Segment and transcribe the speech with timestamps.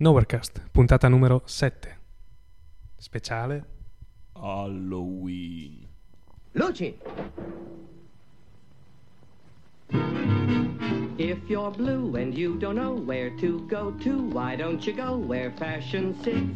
[0.00, 1.72] Nowherecast, puntata numero 7.
[3.00, 3.64] Speciale.
[4.36, 5.88] Halloween.
[6.54, 6.94] Luci!
[11.18, 15.16] If you're blue and you don't know where to go to, why don't you go
[15.16, 16.46] where fashion sits?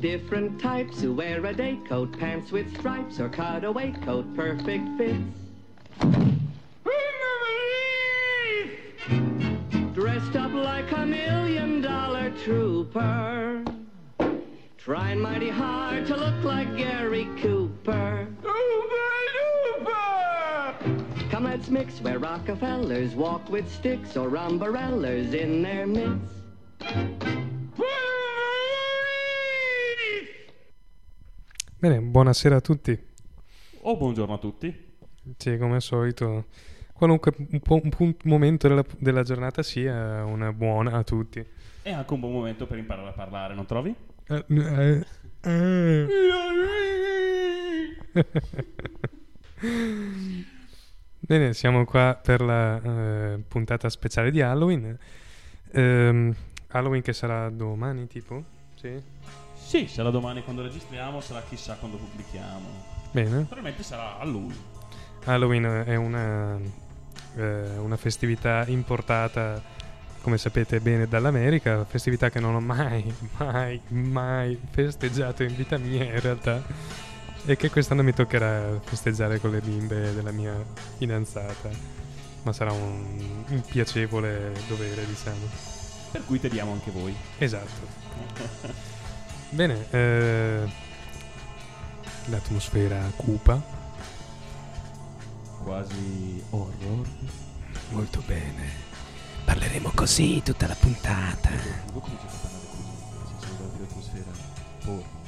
[0.00, 6.43] Different types who wear a day coat, pants with stripes, or cutaway coat, perfect fits.
[10.74, 13.62] Like a million dollar trooper.
[14.76, 18.26] Trying mighty hard to look like Gary Cooper.
[21.30, 26.42] Come let's mix where Rockefellers walk with sticks or umbrellas in their midst.
[31.78, 32.98] Bene, buonasera a tutti.
[33.82, 34.74] Oh, buongiorno a tutti.
[35.36, 36.46] Sì, come al solito,
[36.94, 41.44] qualunque un po- un momento della, della giornata sia una buona a tutti.
[41.82, 43.94] È anche un buon momento per imparare a parlare, non trovi?
[44.26, 45.04] Eh, eh,
[45.42, 46.06] eh.
[51.18, 54.96] Bene, siamo qua per la eh, puntata speciale di Halloween.
[55.72, 56.34] Ehm,
[56.68, 58.42] Halloween che sarà domani, tipo?
[58.76, 59.02] Sì.
[59.54, 62.68] Sì, sarà domani quando registriamo, sarà chissà quando pubblichiamo.
[63.10, 63.30] Bene.
[63.30, 64.54] Probabilmente sarà a lui.
[65.24, 66.60] Halloween è una,
[67.36, 69.60] eh, una festività importata,
[70.20, 76.04] come sapete bene, dall'America, festività che non ho mai, mai, mai festeggiato in vita mia
[76.04, 76.62] in realtà
[77.46, 80.54] e che quest'anno mi toccherà festeggiare con le bimbe della mia
[80.96, 81.68] fidanzata,
[82.42, 85.46] ma sarà un, un piacevole dovere, diciamo.
[86.10, 87.14] Per cui tediamo anche voi.
[87.38, 87.86] Esatto.
[89.50, 90.60] Bene, eh,
[92.26, 93.73] l'atmosfera cupa.
[95.64, 97.06] Quasi horror.
[97.90, 98.92] Molto bene.
[99.44, 101.48] Parleremo così tutta la puntata.
[101.92, 102.82] Voi cominciate a parlare così,
[103.28, 104.30] se sembra di atmosfera.
[104.84, 105.22] Porno.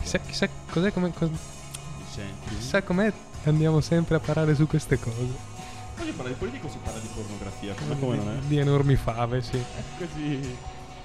[0.00, 1.12] Chissà, chissà cos'è come...
[1.12, 1.30] cos-
[2.48, 3.12] chissà com'è
[3.44, 5.50] andiamo sempre a parlare su queste cose.
[5.94, 8.38] Quando si parla di politico si parla di pornografia, come, come non è?
[8.46, 9.56] Di enormi fave, sì.
[9.56, 10.56] È così.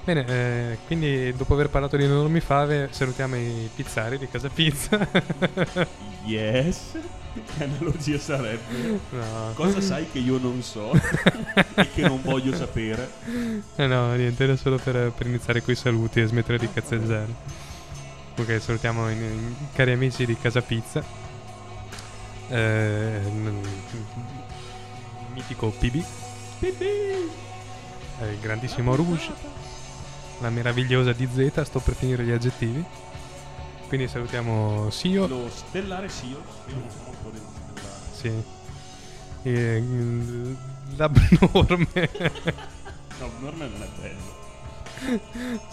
[0.08, 5.06] Bene, eh, quindi dopo aver parlato di enormi fave, salutiamo i pizzari di Casa Pizza.
[6.24, 6.92] Yes.
[7.34, 9.00] Che analogia sarebbe?
[9.10, 9.52] no.
[9.54, 13.10] Cosa sai che io non so e che non voglio sapere?
[13.76, 17.34] Eh, no, niente, era solo per, per iniziare coi saluti e smettere di cazzeggiare.
[18.38, 21.02] Ok, salutiamo i, i cari amici di Casa Pizza.
[22.50, 23.20] Eh,
[25.34, 26.04] mitico PB.
[26.62, 29.57] eh, il grandissimo Rouge.
[30.40, 32.84] La meravigliosa DZ, sto per finire gli aggettivi.
[33.88, 35.28] Quindi salutiamo Sio.
[35.28, 38.04] Lo stellare sì, io non sono un po' dello stellare.
[38.12, 38.44] Sì.
[39.44, 40.56] E, mm,
[40.98, 42.10] l'abnorme.
[43.20, 44.36] No, Norman non è bello.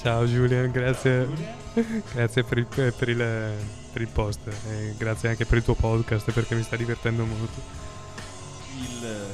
[0.00, 1.26] Ciao Julian, grazie.
[1.26, 2.02] Giulia?
[2.12, 3.52] Grazie per il, per il,
[3.92, 7.60] per il post e grazie anche per il tuo podcast perché mi sta divertendo molto.
[8.76, 9.26] Il eh,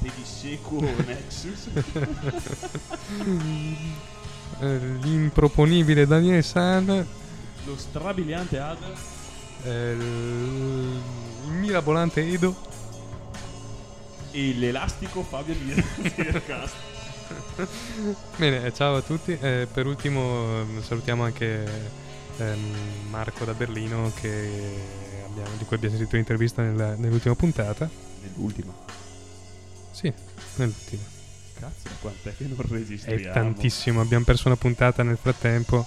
[0.00, 1.68] pedissequo Nexus.
[4.60, 6.86] Eh, L'improponibile Daniel San,
[7.64, 8.92] Lo strabiliante Ada.
[9.64, 11.00] eh, il
[11.52, 12.70] mirabolante Edo.
[14.30, 15.74] E l'elastico Fabio di
[16.46, 16.74] Cast.
[18.36, 19.36] Bene, ciao a tutti.
[19.38, 21.64] Eh, per ultimo eh, salutiamo anche
[22.38, 22.74] ehm,
[23.10, 24.74] Marco da Berlino che
[25.26, 27.88] abbiamo- di cui abbiamo sentito l'intervista nella- nell'ultima puntata.
[28.22, 28.72] Nell'ultima.
[29.90, 30.12] Sì,
[30.56, 31.02] nell'ultima.
[31.62, 33.32] Cazzo, quant'è che non È registriamo?
[33.32, 35.86] tantissimo, abbiamo perso una puntata nel frattempo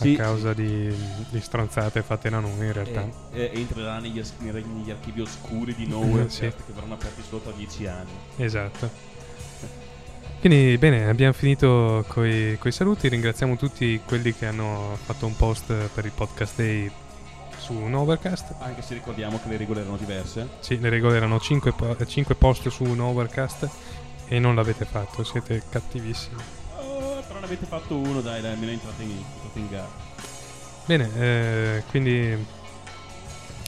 [0.00, 0.92] Sì, a causa di,
[1.30, 3.08] di stronzate fatte da noi in realtà.
[3.32, 6.40] Eh, eh, entrerà negli, negli archivi oscuri di Nowhere Sì.
[6.40, 8.10] che verranno aperti solo tra dieci anni.
[8.36, 8.90] Esatto.
[10.40, 15.72] Quindi bene, abbiamo finito coi, coi saluti, ringraziamo tutti quelli che hanno fatto un post
[15.94, 16.90] per il podcast day
[17.58, 18.54] su Novercast.
[18.58, 20.48] Anche se ricordiamo che le regole erano diverse.
[20.60, 21.72] Sì, le regole erano 5,
[22.36, 23.68] post su Novercast
[24.28, 26.40] e non l'avete fatto, siete cattivissimi.
[26.78, 29.88] Oh, però ne avete fatto uno, dai, dai, almeno entrate in, entrate in gara.
[30.84, 32.46] Bene, eh, quindi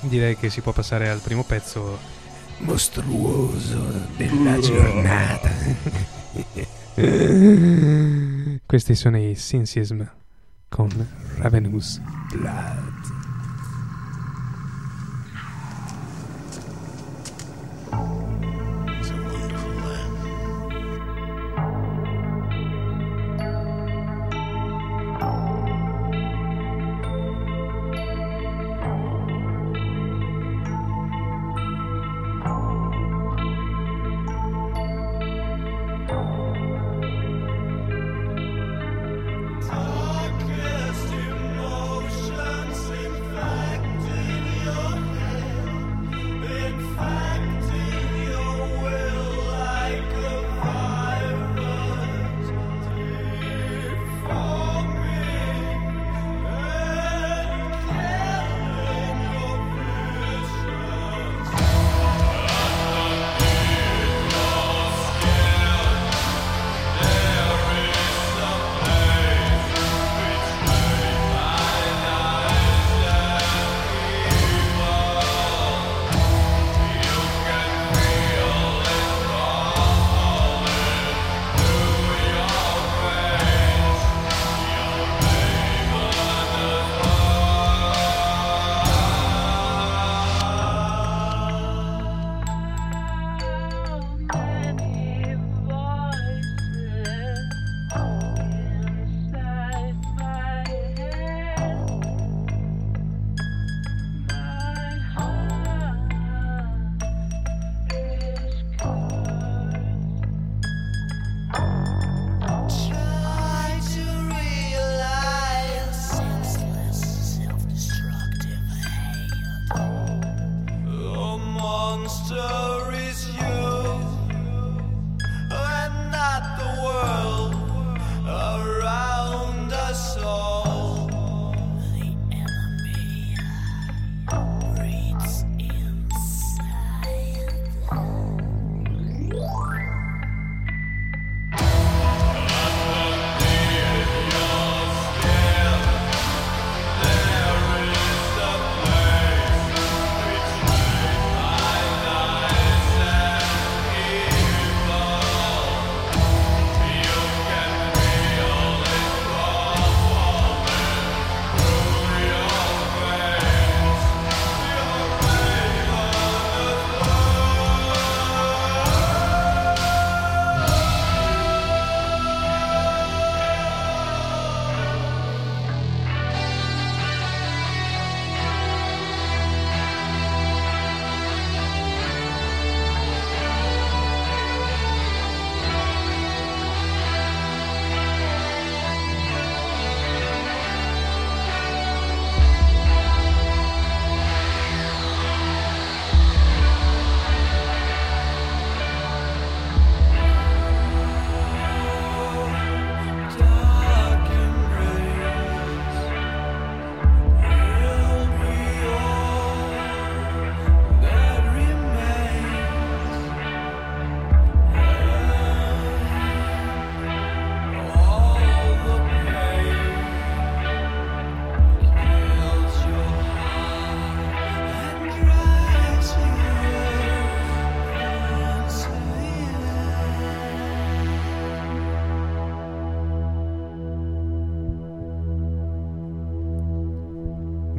[0.02, 2.16] direi che si può passare al primo pezzo
[2.58, 3.78] Mostruoso
[4.16, 5.48] della giornata.
[8.66, 10.02] Questi sono i Sinsism
[10.68, 10.88] con
[11.36, 12.00] Ravenous.
[12.32, 13.07] Blood.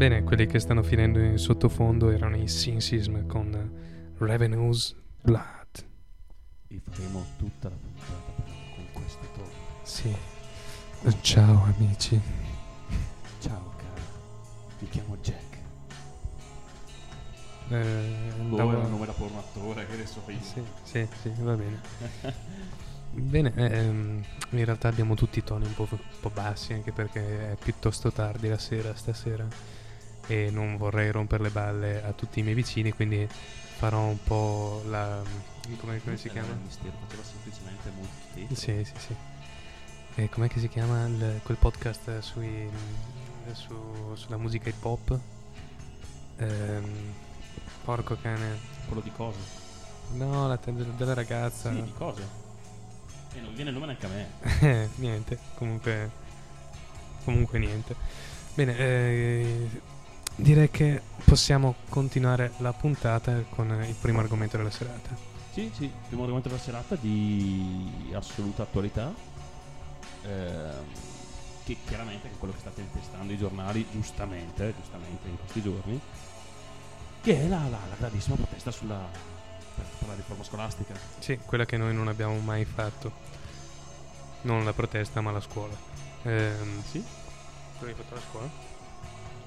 [0.10, 5.86] Bene, quelli che stanno finendo in sottofondo erano i Sinsism con eh, Revenue's Blood.
[6.68, 8.44] E faremo tutta la puntata
[8.74, 9.52] con questo tono.
[9.84, 10.12] Sì.
[11.22, 12.20] Ciao amici.
[13.40, 14.02] Ciao cara,
[14.80, 15.58] mi chiamo Jack.
[17.70, 20.42] Eh, Boh, era un nome da porno attore, che ne so io.
[20.42, 21.82] Sì, sì, sì, va bene.
[23.14, 27.52] Bene, ehm, in realtà abbiamo tutti i toni un po', un po' bassi anche perché
[27.52, 29.78] è piuttosto tardi la sera stasera
[30.30, 33.28] e non vorrei rompere le balle a tutti i miei vicini, quindi
[33.78, 35.22] farò un po' la...
[35.80, 36.54] come, come si Era chiama?
[36.54, 37.92] un mistero, faceva semplicemente
[38.34, 38.56] tetro.
[38.56, 39.16] Sì, sì, sì.
[40.16, 42.70] E com'è che si chiama il- quel podcast sui,
[43.54, 45.20] su- sulla musica hip hop?
[46.38, 47.14] Ehm,
[47.84, 48.58] porco cane.
[48.86, 49.38] Quello di cosa?
[50.14, 51.72] No, la te- della ragazza.
[51.72, 52.22] Sì, di cosa?
[53.34, 54.28] E non mi viene il nome neanche a me.
[54.62, 56.10] Eh, niente, comunque,
[57.24, 57.96] comunque niente.
[58.56, 59.70] Bene, eh,
[60.42, 65.16] direi che possiamo continuare la puntata con il primo argomento della serata.
[65.52, 69.14] Sì, sì, primo argomento della serata di assoluta attualità.
[70.24, 70.86] ehm,
[71.64, 76.00] che chiaramente è quello che state intestando i giornali, giustamente, giustamente in questi giorni.
[77.22, 79.08] Che è la, la, la grandissima protesta sulla,
[79.76, 80.96] per, per la riforma scolastica.
[81.20, 83.12] Sì, quella che noi non abbiamo mai fatto.
[84.42, 85.76] Non la protesta, ma la scuola.
[86.24, 87.04] Ehm, Sì?
[87.78, 88.50] tu hai fatto la scuola?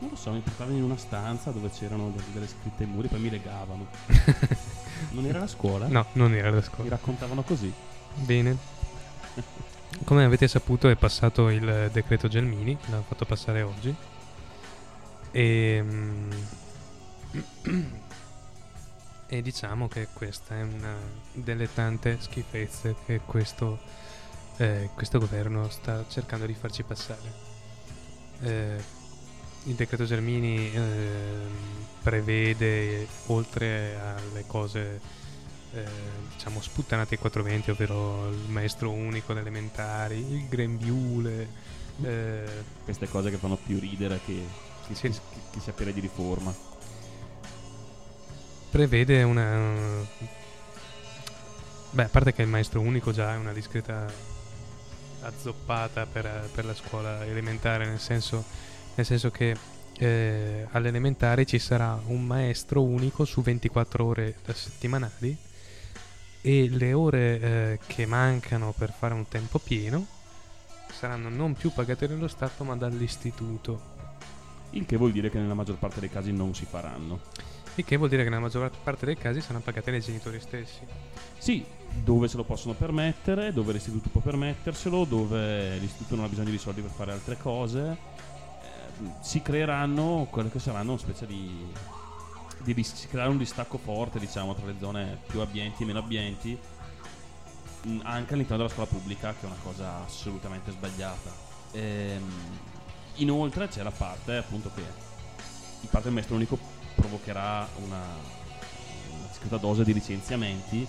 [0.02, 3.06] Non lo so, mi portavano in una stanza dove c'erano delle, delle scritte ai muri,
[3.06, 3.87] poi mi legavano.
[5.11, 5.87] Non era la scuola?
[5.88, 6.90] No, non era la Mi scuola.
[6.90, 7.73] raccontavano così.
[8.14, 8.56] Bene.
[10.04, 13.94] Come avete saputo è passato il decreto Gelmini, l'ha fatto passare oggi.
[15.30, 15.85] E,
[19.26, 20.94] e diciamo che questa è una
[21.32, 23.78] delle tante schifezze che questo,
[24.56, 27.50] eh, questo governo sta cercando di farci passare.
[28.40, 28.82] Eh,
[29.64, 31.49] il decreto Gelmini ehm,
[32.02, 35.00] prevede, oltre alle cose
[35.75, 35.85] eh,
[36.35, 41.49] diciamo sputtanate ai 420, ovvero il maestro unico elementari, il grembiule,
[42.02, 42.45] eh,
[42.85, 44.45] Queste cose che fanno più ridere che,
[44.87, 45.09] che, Sì.
[45.11, 45.21] che-
[45.52, 46.54] che sapere di riforma.
[48.71, 50.00] prevede una...
[51.90, 54.11] Beh, a parte che il maestro unico già è una discreta
[55.21, 58.42] azzoppata per, per la scuola elementare, nel senso,
[58.94, 59.56] nel senso che
[59.99, 65.37] eh, all'elementare ci sarà un maestro unico su 24 ore settimanali
[66.40, 70.06] e le ore eh, che mancano per fare un tempo pieno
[70.92, 73.90] saranno non più pagate dallo Stato ma dall'istituto.
[74.70, 77.20] Il che vuol dire che nella maggior parte dei casi non si faranno.
[77.76, 80.80] Il che vuol dire che nella maggior parte dei casi saranno pagate dai genitori stessi.
[81.38, 81.64] Sì,
[82.02, 86.58] dove se lo possono permettere, dove l'istituto può permetterselo, dove l'istituto non ha bisogno di
[86.58, 87.96] soldi per fare altre cose,
[89.21, 91.73] si creeranno quelle che saranno una specie di,
[92.62, 96.59] di si creerà un distacco forte, diciamo, tra le zone più abbienti e meno abbienti,
[97.82, 101.30] mh, anche all'interno della scuola pubblica, che è una cosa assolutamente sbagliata.
[101.73, 102.30] Ehm,
[103.16, 106.59] inoltre c'è la parte appunto che il parte del maestro unico
[106.94, 108.02] provocherà una,
[109.11, 110.87] una discreta dose di licenziamenti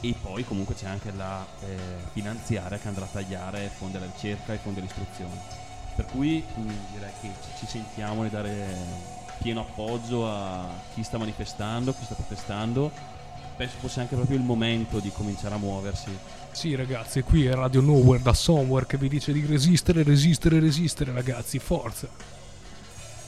[0.00, 1.76] e poi comunque c'è anche la eh,
[2.12, 5.67] finanziaria che andrà a tagliare fondi alla ricerca e fondi all'istruzione.
[5.98, 7.28] Per cui mh, direi che
[7.58, 8.54] ci, sentiamo di dare
[9.40, 12.92] pieno appoggio a chi sta manifestando, chi sta protestando.
[13.56, 16.16] Penso fosse anche proprio il momento di cominciare a muoversi.
[16.52, 21.10] Sì, ragazzi, qui è Radio Nowhere da Somewhere che vi dice di resistere, resistere, resistere,
[21.12, 22.08] ragazzi, forza.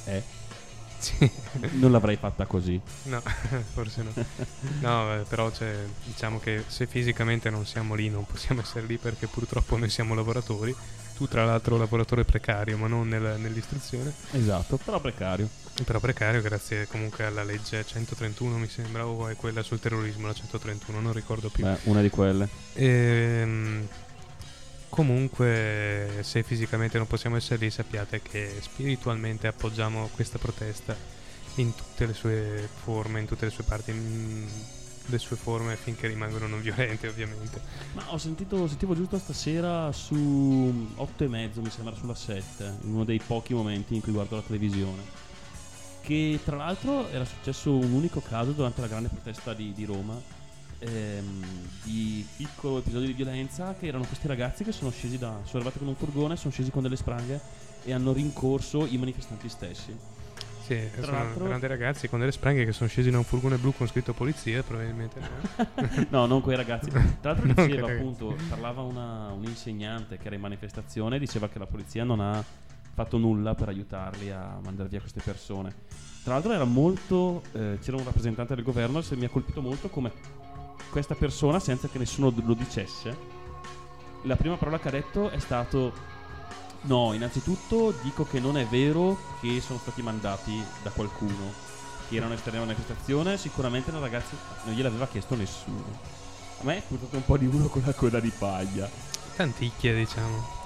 [0.04, 0.22] Eh,
[1.00, 1.30] Sì,
[1.78, 2.78] non l'avrei fatta così.
[3.04, 3.22] no,
[3.72, 4.12] forse no.
[4.80, 5.74] No, però c'è,
[6.04, 10.14] diciamo che se fisicamente non siamo lì, non possiamo essere lì perché purtroppo noi siamo
[10.14, 10.76] lavoratori.
[11.20, 14.10] Tu, tra l'altro, lavoratore precario, ma non nel- nell'istruzione.
[14.30, 15.50] Esatto, però precario.
[15.84, 20.32] Però precario grazie comunque alla legge 131, mi sembra, o è quella sul terrorismo, la
[20.32, 21.62] 131, non ricordo più.
[21.62, 22.48] Beh, una di quelle.
[22.72, 23.86] Ehm,
[24.88, 30.96] comunque, se fisicamente non possiamo essere lì, sappiate che spiritualmente appoggiamo questa protesta
[31.56, 34.48] in tutte le sue forme, in tutte le sue parti, in
[35.10, 37.60] le sue forme finché rimangono non violente, ovviamente.
[37.92, 42.94] Ma ho sentito, sentivo giusto stasera su 8 e mezzo, mi sembra sulla 7, in
[42.94, 45.28] uno dei pochi momenti in cui guardo la televisione.
[46.00, 50.18] Che tra l'altro era successo un unico caso durante la grande protesta di, di Roma,
[50.78, 51.44] ehm,
[51.84, 55.40] di piccolo episodio di violenza, che erano questi ragazzi che sono scesi da.
[55.44, 57.40] sono arrivati con un furgone, sono scesi con delle spranghe
[57.84, 60.18] e hanno rincorso i manifestanti stessi.
[60.70, 63.24] Sì, Tra sono, l'altro- erano dei ragazzi con delle spranghe che sono scesi da un
[63.24, 65.18] furgone blu con scritto polizia, probabilmente.
[65.18, 66.06] no?
[66.10, 66.90] no, non quei ragazzi.
[67.20, 71.66] Tra l'altro diceva appunto, parlava una, un insegnante che era in manifestazione, diceva che la
[71.66, 72.40] polizia non ha
[72.94, 75.74] fatto nulla per aiutarli a mandare via queste persone.
[76.22, 79.88] Tra l'altro era molto, eh, c'era un rappresentante del governo e mi ha colpito molto
[79.88, 80.12] come
[80.90, 83.16] questa persona, senza che nessuno lo dicesse,
[84.22, 85.92] la prima parola che ha detto è stato
[86.82, 91.68] no, innanzitutto dico che non è vero che sono stati mandati da qualcuno
[92.08, 94.34] che erano esterni a una manifestazione, sicuramente la ragazza
[94.64, 95.84] non gliel'aveva chiesto nessuno.
[96.60, 98.90] A me è portato un po' di uno con la coda di paglia.
[99.36, 100.58] Tanticchia, diciamo.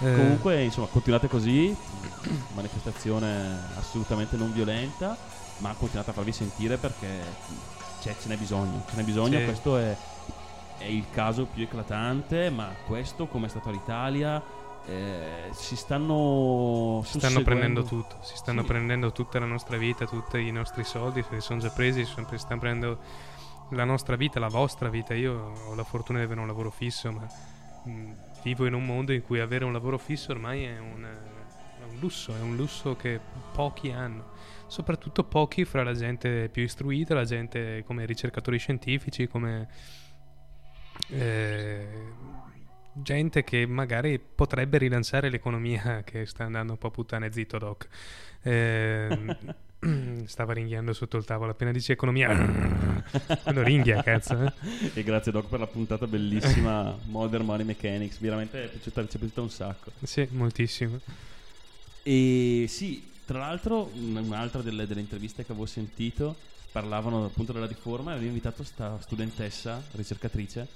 [0.00, 1.74] Eh, Comunque, insomma, continuate così.
[2.54, 5.16] Manifestazione assolutamente non violenta,
[5.58, 7.22] ma continuate a farvi sentire perché
[8.02, 8.84] cioè, ce n'è bisogno.
[8.88, 9.38] Ce n'è bisogno.
[9.38, 9.44] Sì.
[9.44, 9.96] Questo è,
[10.78, 14.42] è il caso più eclatante, ma questo, come è stato all'Italia,
[14.86, 17.02] eh, si stanno.
[17.04, 18.66] si stanno prendendo tutto, si stanno Sì.
[18.66, 22.12] prendendo tutta la nostra vita, tutti i nostri soldi, se li sono già presi, si
[22.36, 22.98] stanno prendendo
[23.70, 25.14] la nostra vita, la vostra vita.
[25.14, 27.26] Io ho la fortuna di avere un lavoro fisso, ma
[27.84, 28.12] mh,
[28.42, 31.98] vivo in un mondo in cui avere un lavoro fisso ormai è un, è un
[32.00, 33.20] lusso, è un lusso che
[33.52, 34.30] pochi hanno.
[34.66, 39.68] Soprattutto pochi fra la gente più istruita, la gente come ricercatori scientifici, come
[41.10, 41.86] eh,
[42.94, 47.88] gente che magari potrebbe rilanciare l'economia che sta andando un po' puttane zitto doc.
[48.42, 49.36] Ehm,
[50.26, 52.28] stava ringhiando sotto il tavolo appena dice economia.
[53.42, 54.40] Quello ringhia, cazzo.
[54.44, 54.52] eh.
[54.94, 59.18] E grazie Doc per la puntata bellissima Modern Money Mechanics, veramente è piaciuta, ci è
[59.18, 59.90] piaciuta un sacco.
[60.02, 61.00] Sì, moltissimo.
[62.02, 66.36] E sì, tra l'altro un- un'altra delle, delle interviste che avevo sentito
[66.72, 70.66] parlavano appunto della riforma e aveva invitato sta studentessa, ricercatrice,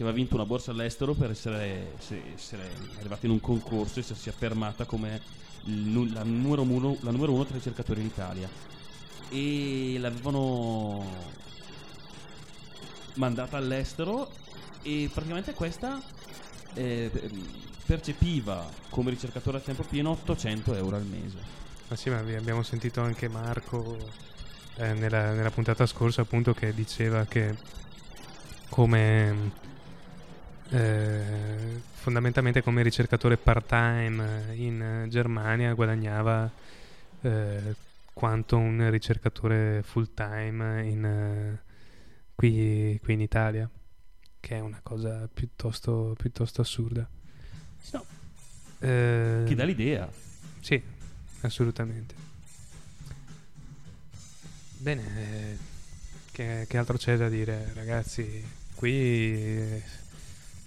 [0.00, 4.00] che aveva vinto una borsa all'estero per essere, se- essere arrivata in un concorso e
[4.00, 5.20] essersi affermata come
[5.64, 8.48] la, numero uno, la numero uno tra i ricercatori in Italia.
[9.28, 11.04] E l'avevano
[13.16, 14.30] mandata all'estero
[14.80, 16.00] e praticamente questa
[16.72, 17.10] eh,
[17.84, 21.36] percepiva come ricercatore a tempo pieno 800 euro al mese.
[21.88, 23.98] Ma sì, ma abbiamo sentito anche Marco
[24.76, 27.54] eh, nella, nella puntata scorsa appunto che diceva che
[28.70, 29.68] come
[30.70, 36.50] eh, fondamentalmente come ricercatore part-time in eh, Germania guadagnava
[37.22, 37.74] eh,
[38.12, 41.58] quanto un ricercatore full-time in, eh,
[42.34, 43.68] qui, qui in Italia,
[44.40, 47.08] che è una cosa piuttosto, piuttosto assurda.
[47.92, 48.04] No,
[48.80, 50.08] Eh, che dà l'idea.
[50.60, 50.80] sì,
[51.42, 52.14] assolutamente.
[54.78, 55.56] Bene, eh,
[56.32, 58.42] che, che altro c'è da dire, ragazzi?
[58.74, 59.82] Qui eh,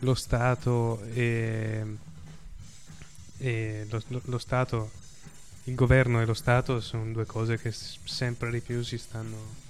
[0.03, 1.83] lo Stato e,
[3.37, 4.91] e lo, lo- Stato,
[5.65, 9.61] il governo e lo Stato sono due cose che s- sempre di più si stanno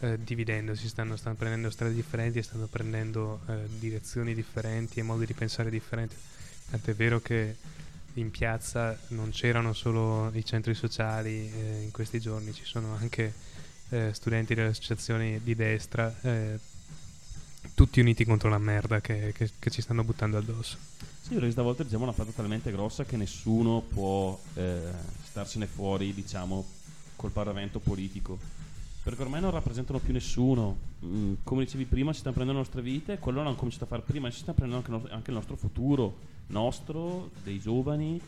[0.00, 5.26] eh, dividendo, si stanno, stanno prendendo strade differenti stanno prendendo eh, direzioni differenti e modi
[5.26, 6.14] di pensare differenti.
[6.70, 7.56] Tant'è vero che
[8.14, 13.32] in piazza non c'erano solo i centri sociali eh, in questi giorni, ci sono anche
[13.90, 16.58] eh, studenti delle associazioni di destra, eh,
[17.78, 20.76] tutti uniti contro la merda che, che- che ci stanno buttando addosso.
[21.22, 24.80] Sì, perché stavolta diciamo una fatta talmente grossa che nessuno può eh,
[25.22, 26.66] starsene fuori, diciamo,
[27.14, 28.36] col paravento politico.
[29.04, 30.76] Perché ormai non rappresentano più nessuno.
[31.04, 34.02] Mm, come dicevi prima, si stanno prendendo le nostre vite, quello l'hanno cominciato a fare
[34.02, 36.16] prima, si sta prendendo anche, no- anche il nostro futuro,
[36.48, 38.20] nostro, dei giovani,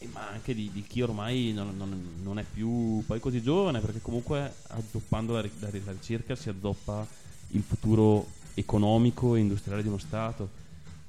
[0.00, 3.78] e ma anche di, di chi ormai non, non- non è più poi così giovane,
[3.78, 7.06] perché comunque azzoppando la, la la ricerca si azzoppa
[7.52, 8.26] il futuro
[8.58, 10.50] economico e industriale di uno Stato.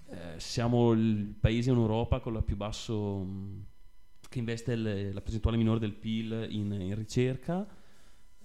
[0.10, 3.26] Eh, siamo il paese in Europa con la più basso
[4.28, 7.67] che investe il- la percentuale minore del PIL in, in ricerca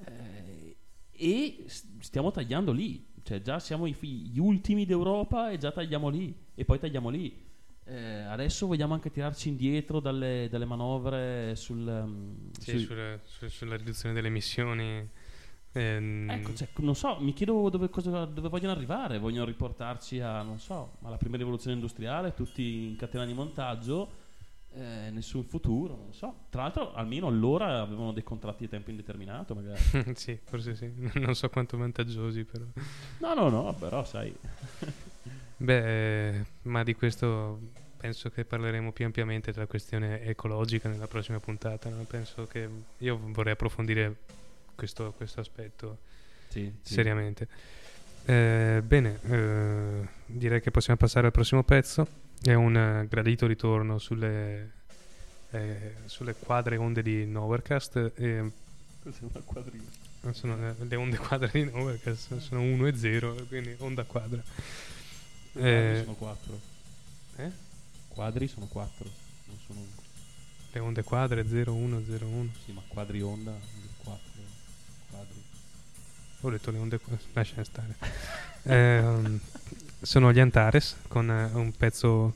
[0.06, 0.76] eh,
[1.10, 1.64] e
[2.00, 6.64] stiamo tagliando lì cioè già siamo i gli ultimi d'Europa e già tagliamo lì e
[6.64, 7.42] poi tagliamo lì
[7.86, 13.48] Eh, adesso vogliamo anche tirarci indietro dalle, dalle manovre sul, um, Sì, sui- sulla, su-
[13.48, 15.06] sulla riduzione delle emissioni.
[15.74, 19.18] Ehm, Ecco, cioè, non so, mi chiedo dove, cosa- dove vogliono arrivare.
[19.18, 24.22] Vogliono riportarci a, non so, alla prima rivoluzione industriale, tutti in catena di montaggio,
[24.72, 26.46] eh, nessun futuro, non so.
[26.50, 29.80] Tra l'altro, almeno allora avevano dei contratti a tempo indeterminato, magari.
[30.14, 32.64] sì, forse sì, non so quanto vantaggiosi però.
[33.18, 34.34] No, no, no, però sai.
[35.56, 37.60] Beh, eh, ma di questo
[37.96, 41.88] penso che parleremo più ampiamente della questione ecologica nella prossima puntata.
[41.88, 42.02] no?
[42.02, 44.16] Penso che io vorrei approfondire
[44.74, 45.98] questo, questo aspetto
[46.48, 46.94] Sì, sì.
[46.94, 47.48] seriamente.
[48.26, 52.06] Eh, bene, eh, direi che possiamo passare al prossimo pezzo.
[52.40, 54.70] È un gradito ritorno sulle,
[55.50, 58.12] eh, sulle quadre onde di Novercast.
[58.16, 58.50] E
[59.02, 59.84] Cos'è una quadrina?
[60.32, 64.42] sono, eh, le onde quadre di Novercast sono 1 e 0, quindi onda quadra.
[65.52, 66.60] Quadri Eh, sono quattro.
[67.36, 67.50] eh?
[68.08, 69.08] Quadri sono quattro,
[69.46, 70.02] non sono uno.
[70.72, 72.50] Le onde quadre 0101.
[72.64, 73.83] Sì, ma quadri onda, 4.
[76.44, 77.94] Ho detto le onde quadre, lascia stare.
[78.64, 79.40] Ehm,
[80.02, 82.34] sono gli Antares con eh, un pezzo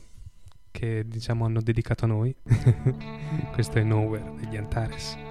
[0.71, 2.35] che diciamo hanno dedicato a noi.
[3.53, 5.28] Questo è Nowhere degli Antares.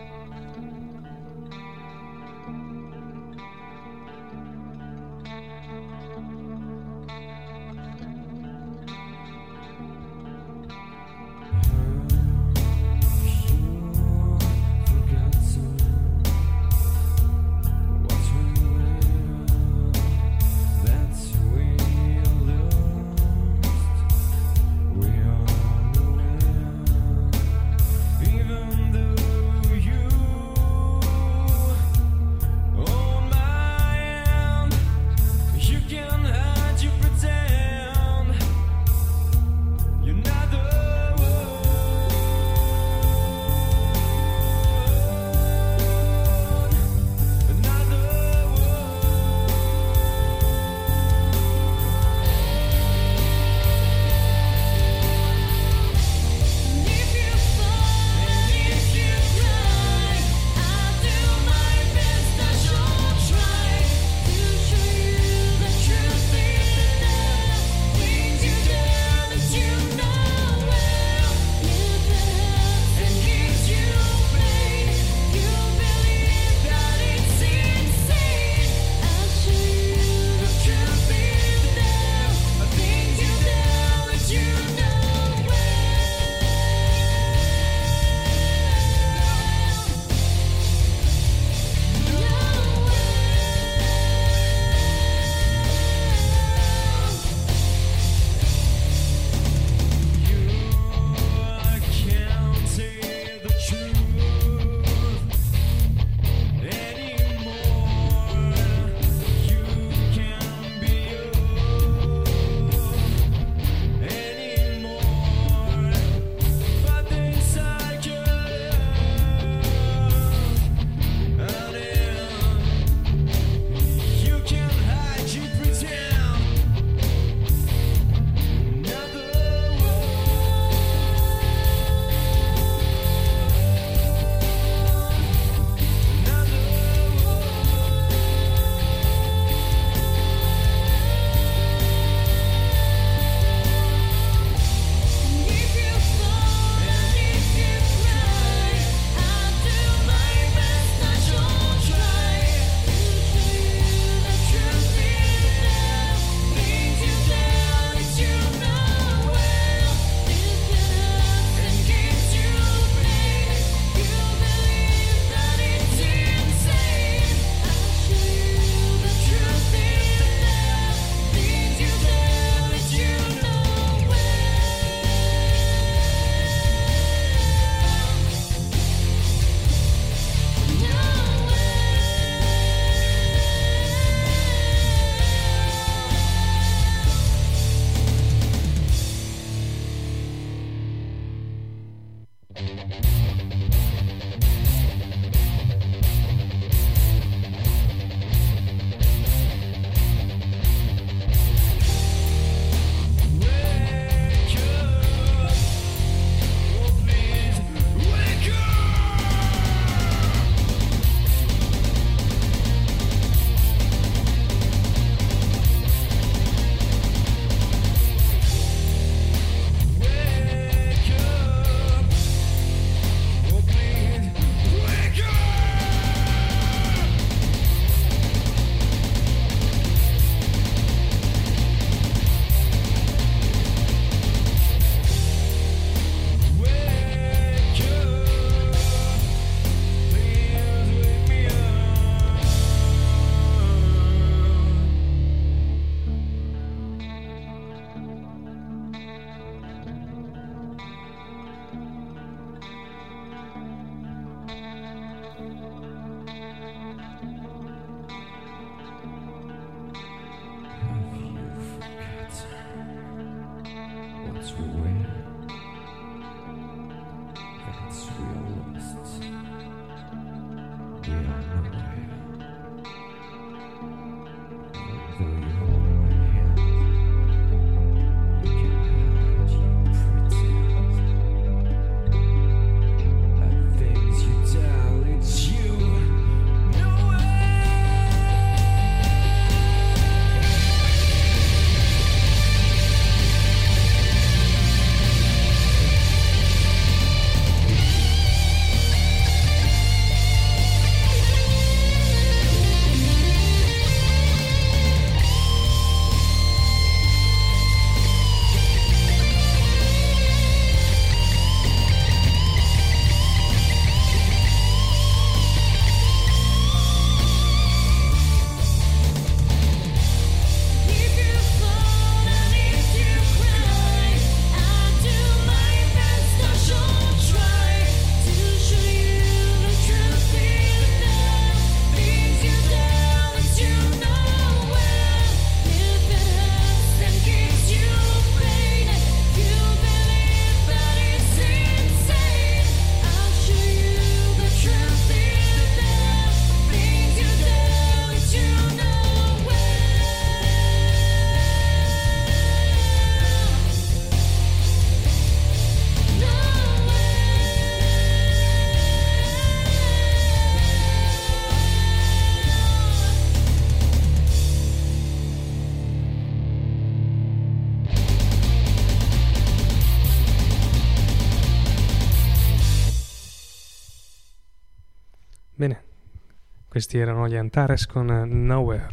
[376.79, 378.87] Questi erano gli Antares con Nowhere.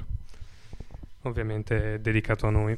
[1.21, 2.76] Ovviamente dedicato a noi.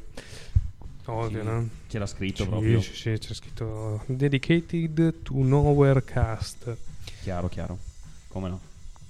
[1.06, 1.68] Ovvio, Sì, no?
[1.86, 2.80] Ce l'ha scritto Sì, proprio.
[2.82, 6.76] sì, sì, c'è scritto Dedicated to Nowhere Cast.
[7.22, 7.78] Chiaro, chiaro.
[8.28, 8.60] Come no?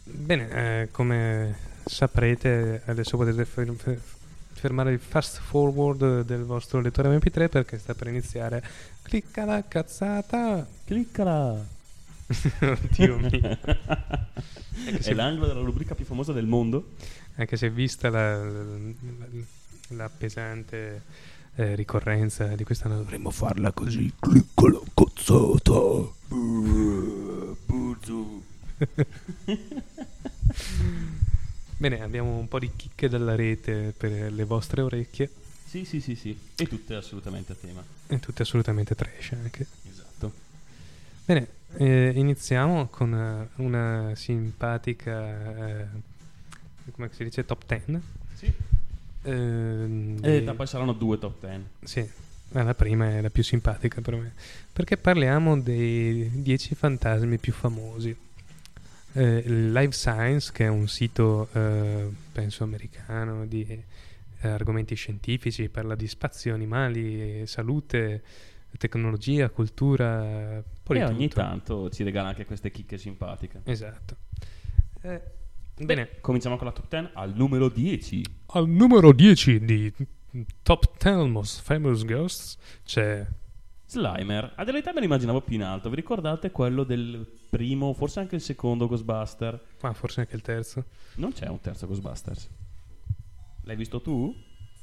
[0.04, 0.50] Bene,
[0.82, 4.00] eh, come saprete, adesso potete fer- fer-
[4.52, 8.62] fermare il fast forward del vostro lettore MP3 perché sta per iniziare.
[9.02, 10.64] Clicca la cazzata!
[10.84, 11.76] Cliccala!
[12.60, 13.58] Oddio mio.
[14.84, 16.90] È se- l'angolo della rubrica più famosa del mondo.
[17.36, 18.76] Anche se vista la, la-
[19.90, 21.02] la pesante
[21.54, 24.12] eh, ricorrenza di quest'anno dovremmo farla così.
[24.20, 26.16] Clicca la cazzata.
[31.76, 35.30] Bene, abbiamo un po' di chicche dalla rete per le vostre orecchie
[35.64, 36.36] Sì, sì, sì, sì.
[36.56, 37.82] E tutte assolutamente a tema.
[38.08, 39.66] e tutte assolutamente trash anche.
[39.88, 40.32] Esatto.
[41.24, 45.87] Bene, eh, iniziamo con eh, una simpatica, eh,
[46.92, 48.00] come si dice, top 10.
[48.35, 48.52] Sì.
[49.22, 51.64] Ehm, E di- da poi saranno due top 10.
[51.85, 52.09] Sì,
[52.50, 54.33] ma la prima è la più simpatica per me,
[54.72, 58.16] perché parliamo dei 10 fantasmi più famosi.
[59.12, 63.66] Eh, Live Science, che è un sito, eh, penso americano, di
[64.40, 68.22] eh, argomenti scientifici, parla di spazio, animali, salute,
[68.76, 71.40] tecnologia, cultura, E poi ogni tutto.
[71.40, 73.61] tanto ci regala anche queste chicche simpatiche.
[73.64, 74.16] Esatto.
[75.02, 75.20] Eh,
[75.85, 78.24] bene, Cominciamo con la top 10 al numero 10.
[78.46, 79.92] al numero 10 di
[80.62, 83.26] Top 10 Most Famous Ghosts c'è
[83.87, 84.52] Slimer.
[84.57, 85.88] A dell'età me l'immaginavo più in alto.
[85.88, 89.59] Vi ricordate quello del primo, forse anche il secondo Ghostbuster?
[89.81, 90.85] Ah, forse anche il terzo.
[91.14, 92.48] Non c'è un terzo Ghostbusters.
[93.62, 94.35] L'hai visto tu?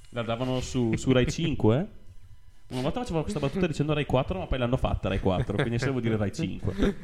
[0.09, 1.87] La davano su, su Rai 5?
[2.67, 5.75] Una volta facevo questa battuta dicendo Rai 4, ma poi l'hanno fatta Rai 4, quindi
[5.75, 6.95] adesso devo dire Rai 5.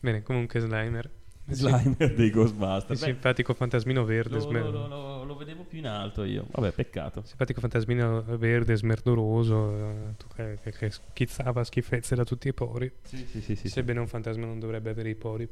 [0.00, 1.10] Bene, comunque Slimer.
[1.46, 3.00] Il Slimer dei Il Ghostbusters.
[3.00, 4.34] Beh, simpatico fantasmino verde.
[4.36, 6.46] lo, smer- lo- lo- lo- lo vedevo più in alto io.
[6.50, 7.22] Vabbè, peccato.
[7.26, 9.94] Simpatico fantasmino verde, smerdoroso, eh,
[10.36, 12.90] che, che- che schizzava schifezze da tutti i pori.
[13.02, 13.40] Sì, sì, sì.
[13.40, 13.68] sì, sì.
[13.68, 15.48] Sebbene un fantasma non dovrebbe avere i pori.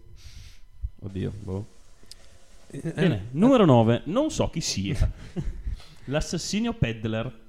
[1.01, 1.67] Oddio, boh.
[2.69, 4.03] Eh, Bene, numero 9.
[4.05, 5.11] Non so chi sia.
[6.07, 7.40] L'assassinio Peddler.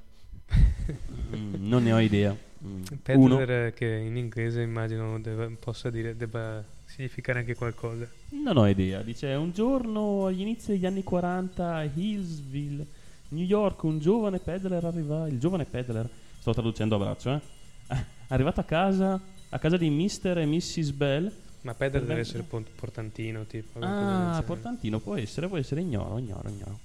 [1.35, 2.35] Mm, non ne ho idea.
[2.65, 2.83] Mm.
[3.15, 3.37] Uno.
[3.37, 8.07] Peddler che in inglese immagino deve- possa dire, debba significare anche qualcosa.
[8.29, 9.01] Non ho idea.
[9.01, 12.85] Dice un giorno agli inizi degli anni 40 a Hillsville,
[13.29, 15.27] New York, un giovane peddler arriva.
[15.27, 16.07] Il giovane peddler,
[16.39, 17.41] sto traducendo a braccio, eh.
[17.87, 17.97] È
[18.29, 20.37] arrivato a casa, a casa di Mr.
[20.37, 20.91] e Mrs.
[20.91, 21.31] Bell.
[21.61, 23.79] Ma Peddler deve essere portantino, tipo.
[23.79, 26.79] Ah, portantino, può essere, può essere, ignoro, ignoro, ignoro.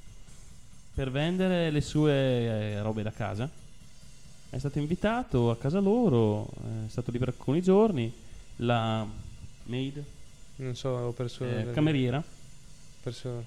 [0.96, 3.46] Per vendere le sue eh, robe da casa.
[4.48, 6.48] È stato invitato a casa loro,
[6.86, 8.10] è stato lì per alcuni giorni.
[8.60, 9.06] La
[9.64, 10.02] maid,
[10.56, 11.44] Non so, ho perso...
[11.44, 12.22] eh, cameriera, ho
[13.02, 13.44] perso-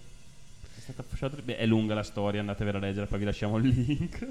[0.75, 1.37] è stata fasciata.
[1.41, 4.27] Beh, è lunga la storia, andatevela a leggere, poi vi lasciamo il link.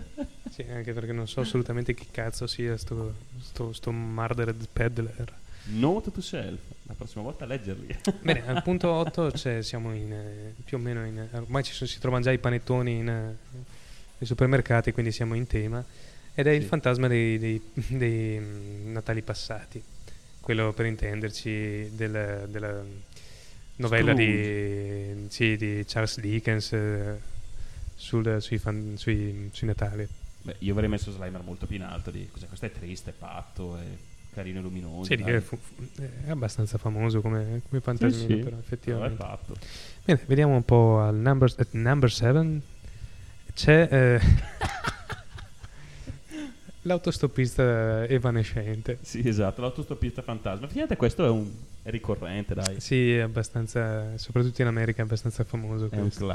[0.50, 5.34] Sì, anche perché non so assolutamente chi cazzo sia sto, sto, sto Murdered Peddler.
[5.70, 7.94] Note to self, la prossima volta a leggerli.
[8.22, 11.28] Bene, al punto 8 c'è- siamo in, eh, più o meno in...
[11.32, 13.36] Ormai ci sono- si trovano già i panettoni in, eh,
[14.18, 15.84] nei supermercati, quindi siamo in tema.
[16.34, 16.68] Ed è il Sì.
[16.68, 19.82] fantasma dei, dei- dei, mm, Natali passati.
[20.40, 22.82] Quello per intenderci del- della
[23.76, 27.20] novella di, sì, di Charles Dickens eh,
[27.94, 30.08] sul- sui, fan- sui- sui Natali.
[30.42, 32.10] Beh, io avrei messo Slimer molto più in alto.
[32.10, 33.82] Di, cos'è, questo è triste, è patto, è
[34.38, 35.04] carino e luminoso.
[35.04, 35.58] Sì, è, fu-
[36.24, 38.38] è abbastanza famoso come, come fantasmino, Sì, sì.
[38.38, 39.16] però No, effettivamente.
[39.16, 39.54] patto.
[40.04, 42.60] Bene, vediamo un po' al number, at number 7.
[43.54, 44.20] C'è eh,
[46.82, 48.98] l'autostoppista evanescente.
[49.02, 50.60] Sì, esatto, l'autostoppista fantasma.
[50.60, 51.50] Effettivamente questo è un
[51.82, 52.80] è ricorrente, dai.
[52.80, 56.26] Sì, è abbastanza, soprattutto in America è abbastanza famoso È un questo.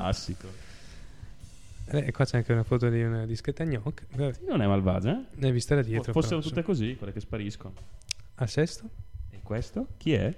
[1.86, 3.64] Eh, qua c'è anche una foto di una dischetta.
[3.66, 5.26] Vabbè, Non è malvagia, eh?
[5.36, 6.12] Ne hai vista da dietro.
[6.14, 7.74] Fossero però, tutte così, quelle che spariscono.
[8.36, 8.90] Al sesto?
[9.30, 9.88] E questo?
[9.98, 10.36] Chi è?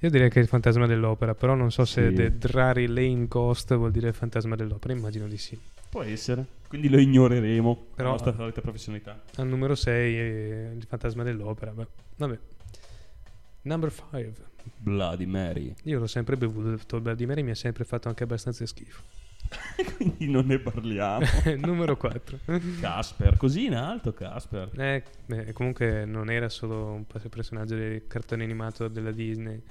[0.00, 2.14] Io direi che è il fantasma dell'opera, però non so se Sì.
[2.14, 5.58] The Drury Lane Ghost vuol dire il fantasma dell'opera, immagino di sì.
[5.88, 6.44] Può essere.
[6.68, 7.86] Quindi lo ignoreremo.
[7.94, 8.08] Però-.
[8.08, 9.22] La nostra solita professionalità.
[9.36, 11.70] Al numero 6 è il fantasma dell'opera.
[11.72, 12.38] beh, Vabbè.
[13.62, 14.32] Number 5.
[14.78, 15.72] Bloody Mary.
[15.84, 19.02] Io l'ho sempre bevuto, il Bloody Mary mi ha sempre fatto anche abbastanza schifo.
[19.96, 21.24] Quindi non ne parliamo.
[21.58, 22.38] numero 4.
[22.80, 24.70] Casper, così in alto Casper.
[24.78, 29.62] Eh, beh, comunque non era solo un personaggio del cartone animato della Disney.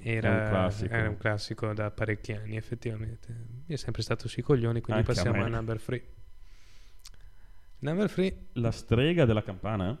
[0.00, 0.94] Era un classico.
[0.94, 3.28] era un classico da parecchi anni, effettivamente.
[3.66, 5.44] Mi è sempre stato sui coglioni, quindi Anche a passiamo me.
[5.44, 6.04] a number 3.
[7.78, 9.96] Number 3, La strega della campana?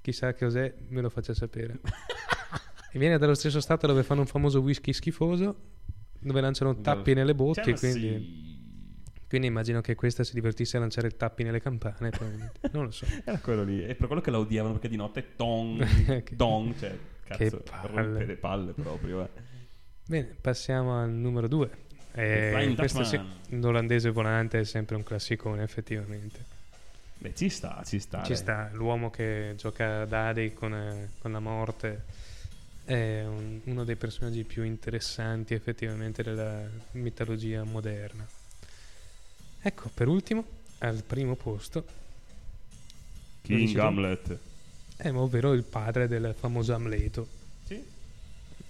[0.00, 1.78] chissà che cos'è, me lo faccia sapere.
[2.94, 5.70] viene dallo stesso stato dove fanno un famoso whisky schifoso.
[6.22, 8.50] Dove lanciano tappi nelle botti, quindi,
[9.28, 12.10] quindi immagino che questa si divertisse a lanciare tappi nelle campane,
[12.72, 13.06] non lo so.
[13.24, 13.84] Era quello lì.
[13.84, 15.84] E per quello che la odiavano perché di notte tong,
[16.22, 16.90] Che- tong, cioè,
[17.24, 18.02] che cazzo, palle.
[18.02, 19.22] rompe le palle proprio.
[19.22, 19.28] eh.
[20.06, 21.70] Bene, passiamo al numero 2.
[22.12, 23.18] Flying questo sì,
[23.50, 26.44] l'olandese volante è sempre un classicone, effettivamente.
[27.18, 28.22] Beh, ci sta, ci sta.
[28.22, 28.36] Ci dai.
[28.36, 32.02] sta, l'uomo che gioca a dadi con, eh, con la morte
[32.84, 38.26] è un- uno dei personaggi più interessanti effettivamente della mitologia moderna.
[39.60, 40.44] Ecco, per ultimo,
[40.78, 41.84] al primo posto,
[43.42, 43.76] King?
[43.78, 44.38] Hamlet.
[44.96, 47.26] è ovvero il padre del famoso Amleto,
[47.66, 47.82] Sì.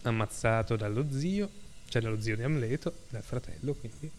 [0.03, 1.51] ammazzato dallo zio,
[1.89, 4.11] cioè dallo zio di Amleto, dal fratello, quindi.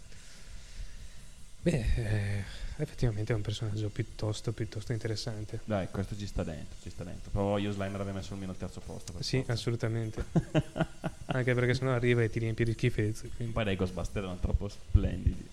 [1.62, 2.44] Beh, eh,
[2.78, 5.60] effettivamente è un personaggio piuttosto, piuttosto interessante.
[5.66, 7.30] Dai, questo ci sta dentro, ci sta dentro.
[7.32, 9.14] Però io Slimer l'avrei messo almeno al terzo posto.
[9.22, 9.54] Sì, forza.
[9.54, 10.26] assolutamente.
[11.28, 13.30] Anche perché sennò arriva e ti riempie di schifezze.
[13.36, 15.48] quindi- Poi dai Ghostbuster erano troppo splendidi.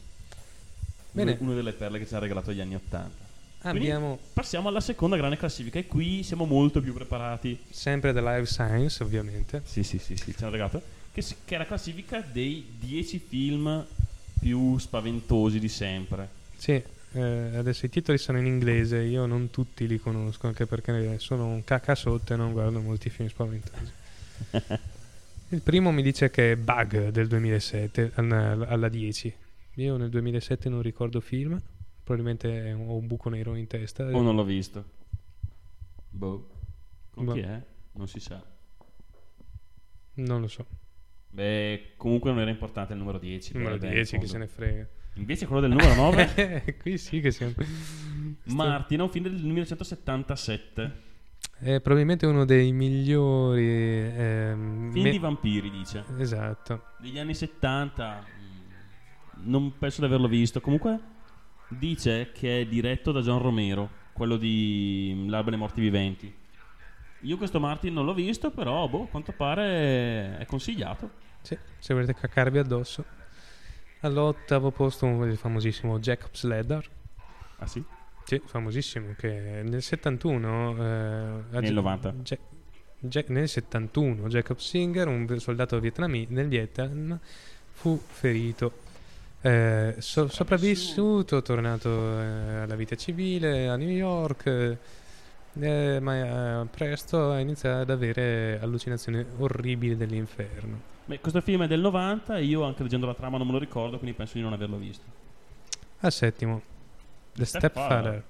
[1.13, 1.37] Bene.
[1.41, 3.29] Una delle perle che ci ha regalato gli anni Ottanta.
[3.63, 7.59] Abbiamo Passiamo alla seconda grande classifica e qui siamo molto più preparati.
[7.69, 9.61] sempre The Live Science, ovviamente.
[9.67, 10.81] Sì, sì, sì, sì, ci hanno regalato.
[11.13, 13.85] Che, che è la classifica dei 10 film
[14.39, 16.29] più spaventosi di sempre.
[16.57, 21.19] Sì, eh, adesso i titoli sono in inglese, io non tutti li conosco, anche perché
[21.19, 23.93] sono un cacca sotto e non guardo molti film spaventosi.
[25.53, 29.35] Il primo mi dice che è Bug del 2007, alla, alla 10.
[29.75, 31.61] Io nel 2007 non ricordo film,
[32.05, 34.05] probabilmente ho un buco nero in testa.
[34.05, 34.85] O non l'ho visto.
[36.09, 36.49] Boh.
[37.11, 37.33] Con Boh.
[37.33, 37.61] chi è?
[37.93, 38.41] Non si sa.
[40.15, 40.67] Non lo so.
[41.31, 43.55] Beh, comunque non era importante il numero 10.
[43.55, 44.89] Numero però, dai, 10, in chi se ne frega.
[45.15, 47.53] Invece quello del numero 9, Qui sì che siamo.
[48.45, 51.09] Martin, un film del 1977.
[51.59, 53.67] È probabilmente uno dei migliori.
[53.67, 56.05] ehm, Film me- di vampiri, dice.
[56.19, 56.85] Esatto.
[56.99, 58.25] Degli anni 70.
[58.25, 60.61] mm, Non penso di averlo visto.
[60.61, 60.99] Comunque
[61.69, 66.35] dice che è diretto da John Romero, quello di mm, L'alba dei morti viventi.
[67.25, 71.11] Io questo Martin non l'ho visto, però boh, a quanto pare è consigliato.
[71.43, 73.05] Sì, se volete caccarvi addosso.
[74.01, 76.89] All'ottavo posto il famosissimo Jacob's Ladder.
[77.59, 77.83] Ah sì?
[78.25, 80.71] Sì, famosissimo, che nel 71...
[80.77, 82.15] eh, Nel 90.
[82.23, 82.39] Ja-
[83.01, 87.19] Ja- nel 71 Jacob Singer, un soldato vietnami, nel Vietnam,
[87.73, 88.73] fu ferito.
[89.43, 94.77] Eh, so- sopravvissuto, tornato eh, alla vita civile a New York,
[95.59, 100.89] eh, ma eh, presto ha iniziato ad avere allucinazioni orribili dell'inferno.
[101.07, 103.59] Beh, questo film è del 90 e io anche leggendo la trama non me lo
[103.59, 105.05] ricordo, quindi penso di non averlo visto.
[106.01, 106.63] Al settimo,
[107.35, 108.25] The Stepfather.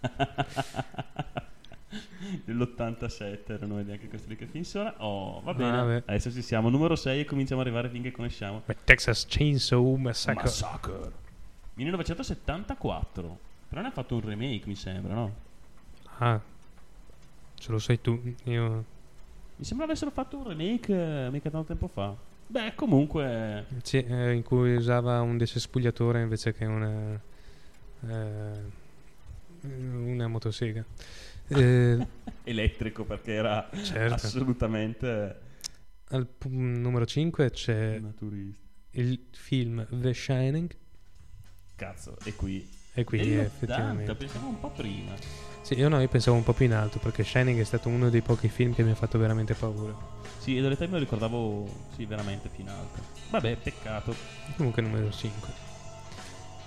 [0.00, 0.84] Stepfather.
[2.44, 4.92] Dell'87 erano neanche questi lì che film sono.
[4.98, 5.84] Oh, va Ah, bene.
[5.84, 6.02] beh.
[6.06, 6.68] Adesso ci siamo.
[6.68, 8.62] Numero 6 e cominciamo ad arrivare finché conosciamo.
[8.84, 10.42] Texas Chainsaw Massacre.
[10.44, 11.12] Massacre.
[11.74, 13.38] 1974.
[13.68, 15.34] Però ne ha fatto un remake, mi sembra, no?
[16.18, 16.40] Ah,
[17.54, 18.20] ce lo sai tu.
[18.44, 18.84] Io
[19.60, 22.16] Mi sembra avessero fatto un remake eh, mica tanto tempo fa.
[22.46, 23.66] Beh, comunque.
[23.82, 27.20] Sì, eh, in cui usava un desespugliatore invece che una,
[28.08, 28.52] eh,
[29.60, 30.82] una motosega.
[31.48, 32.06] Eh,
[32.44, 34.14] Elettrico perché era Certo.
[34.14, 35.40] assolutamente
[36.08, 38.58] al pu- numero 5 c'è naturista.
[38.92, 40.74] il film The Shining
[41.76, 42.66] Cazzo, e qui.
[42.92, 44.14] E quindi Dell'80, effettivamente...
[44.14, 45.12] pensavo un po' prima.
[45.62, 48.10] Sì, io no, io pensavo un po' più in alto perché Shining è stato uno
[48.10, 49.94] dei pochi film che mi ha fatto veramente paura.
[50.38, 53.00] Sì, e delle me lo ricordavo, sì, veramente più in alto.
[53.30, 54.14] Vabbè, peccato.
[54.56, 55.48] Comunque numero 5.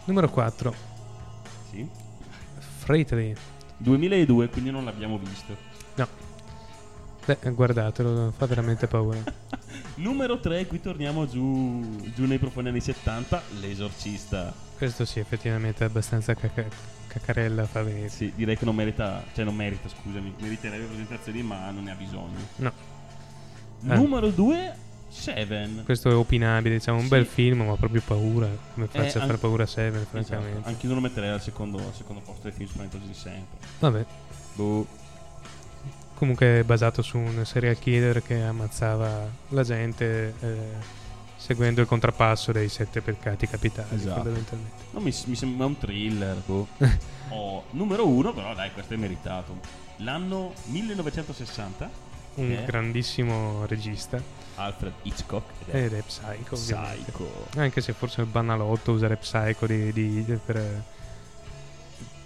[0.06, 0.74] Numero 4,
[1.72, 1.90] Sì.
[2.78, 3.36] Freightley.
[3.78, 5.72] 2002, quindi non l'abbiamo visto.
[7.26, 9.24] Beh, guardatelo, fa veramente paura.
[9.96, 11.82] Numero 3, qui torniamo giù,
[12.14, 14.54] giù nei profondi anni 70, L'esorcista.
[14.78, 16.66] Questo sì, effettivamente è abbastanza caca-
[17.08, 18.10] cacarella fa venire.
[18.10, 21.96] Sì, direi che non merita, cioè non merita, scusami, meriterebbe presentazioni, ma non ne ha
[21.96, 22.38] bisogno.
[22.58, 22.72] No.
[23.88, 23.96] Eh.
[23.96, 24.76] Numero 2,
[25.10, 25.84] Seven.
[25.86, 27.10] Questo è opinabile, diciamo, un Sì.
[27.10, 28.48] bel film, ma proprio paura.
[28.74, 30.68] Come faccia a anche- fare paura a Seven, Esatto, francamente.
[30.68, 33.58] anche io lo metterei al secondo, al secondo posto dei film spaventosi di sempre.
[33.80, 34.06] Vabbè,
[34.56, 34.88] Boh.
[36.16, 40.58] comunque è basato su un serial killer che ammazzava la gente eh,
[41.44, 44.14] seguendo il contrappasso dei sette peccati capitali, Esatto.
[44.22, 44.84] fondamentalmente.
[44.92, 46.42] No, mi, mi sembra un thriller.
[46.46, 46.68] Boh.
[47.30, 49.58] Oh, numero 1, però dai, questo è meritato.
[49.98, 51.90] L'anno 1960,
[52.36, 52.64] Un Eh.
[52.66, 54.22] grandissimo regista
[54.56, 55.50] Alfred Hitchcock.
[55.68, 56.56] ed è ed è Psycho.
[56.56, 57.48] Psycho.
[57.56, 60.84] Anche se forse è banalotto usare Psycho di, di- per,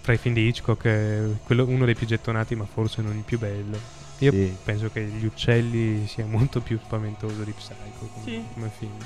[0.02, 3.24] tra i film di Hitchcock è quello- uno dei più gettonati, ma forse non il
[3.24, 3.78] più bello.
[4.20, 4.58] Io Sì.
[4.64, 8.44] penso che gli uccelli sia molto più spaventoso di Psycho come, Sì.
[8.54, 8.98] come film.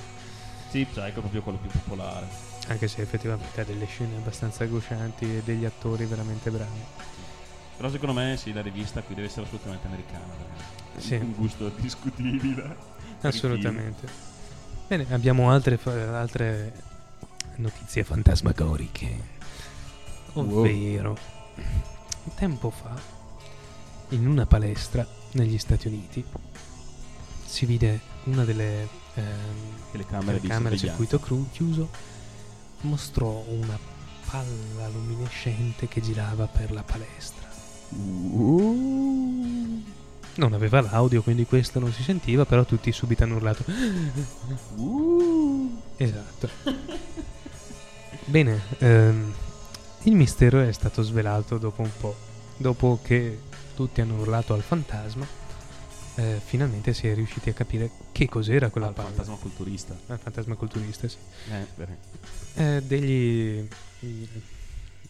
[0.69, 2.27] Sì, Psycho è proprio quello più popolare.
[2.67, 6.79] Anche se effettivamente ha delle scene abbastanza angoscianti e degli attori veramente bravi.
[7.75, 10.33] Però secondo me sì, la rivista qui deve essere assolutamente americana.
[10.97, 11.15] Sì.
[11.15, 12.75] Un gusto discutibile.
[13.21, 14.07] Assolutamente.
[14.87, 16.73] Bene, abbiamo altre, altre
[17.55, 19.39] notizie fantasmagoriche.
[20.33, 21.17] Ovvero,
[22.35, 22.95] tempo fa,
[24.11, 26.23] in una palestra negli Stati Uniti,
[27.45, 31.89] si vide una delle ehm, Telecamere di telecamere a circuito cru- chiuso,
[32.81, 33.77] mostrò una
[34.29, 37.49] palla luminescente che girava per la palestra.
[37.89, 39.83] Uh,
[40.35, 43.65] Non aveva l'audio, quindi questo non si sentiva, però tutti subito hanno urlato.
[44.75, 45.81] uh.
[45.97, 46.49] Esatto.
[48.25, 49.33] Bene, ehm,
[50.03, 52.15] il mistero è stato svelato dopo un po'.
[52.57, 53.39] Dopo che
[53.73, 55.25] tutti hanno urlato al fantasma,
[56.15, 59.07] eh, finalmente si è riusciti a capire che cos'era quella Al palla.
[59.09, 59.97] fantasma culturista.
[60.07, 61.17] Al fantasma culturista, sì.
[61.49, 61.65] Eh.
[62.55, 63.67] Eh, degli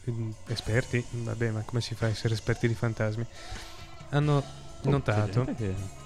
[0.10, 3.26] mm, esperti, vabbè, ma come si fa a essere esperti di fantasmi?
[4.10, 5.44] Hanno Oh, c'è notato.
[5.46, 6.00] gente che-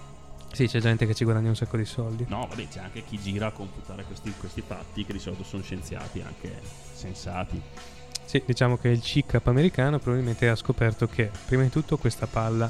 [0.52, 2.26] Sì, c'è gente che ci guadagna un sacco di soldi.
[2.30, 5.62] No, vabbè, c'è anche chi gira a computare questi, questi fatti che di solito sono
[5.64, 6.62] scienziati anche
[6.94, 7.62] sensati.
[8.26, 12.70] Sì, diciamo che il CICAP americano probabilmente ha scoperto che, prima di tutto, questa palla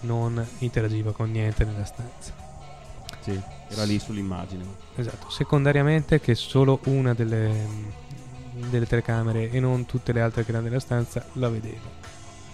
[0.00, 2.32] non interagiva con niente nella stanza.
[3.20, 4.64] Sì, era lì sull'immagine.
[4.96, 5.30] Esatto.
[5.30, 7.66] Secondariamente, che solo una delle,
[8.52, 11.96] delle telecamere e non tutte le altre che erano nella stanza la vedeva.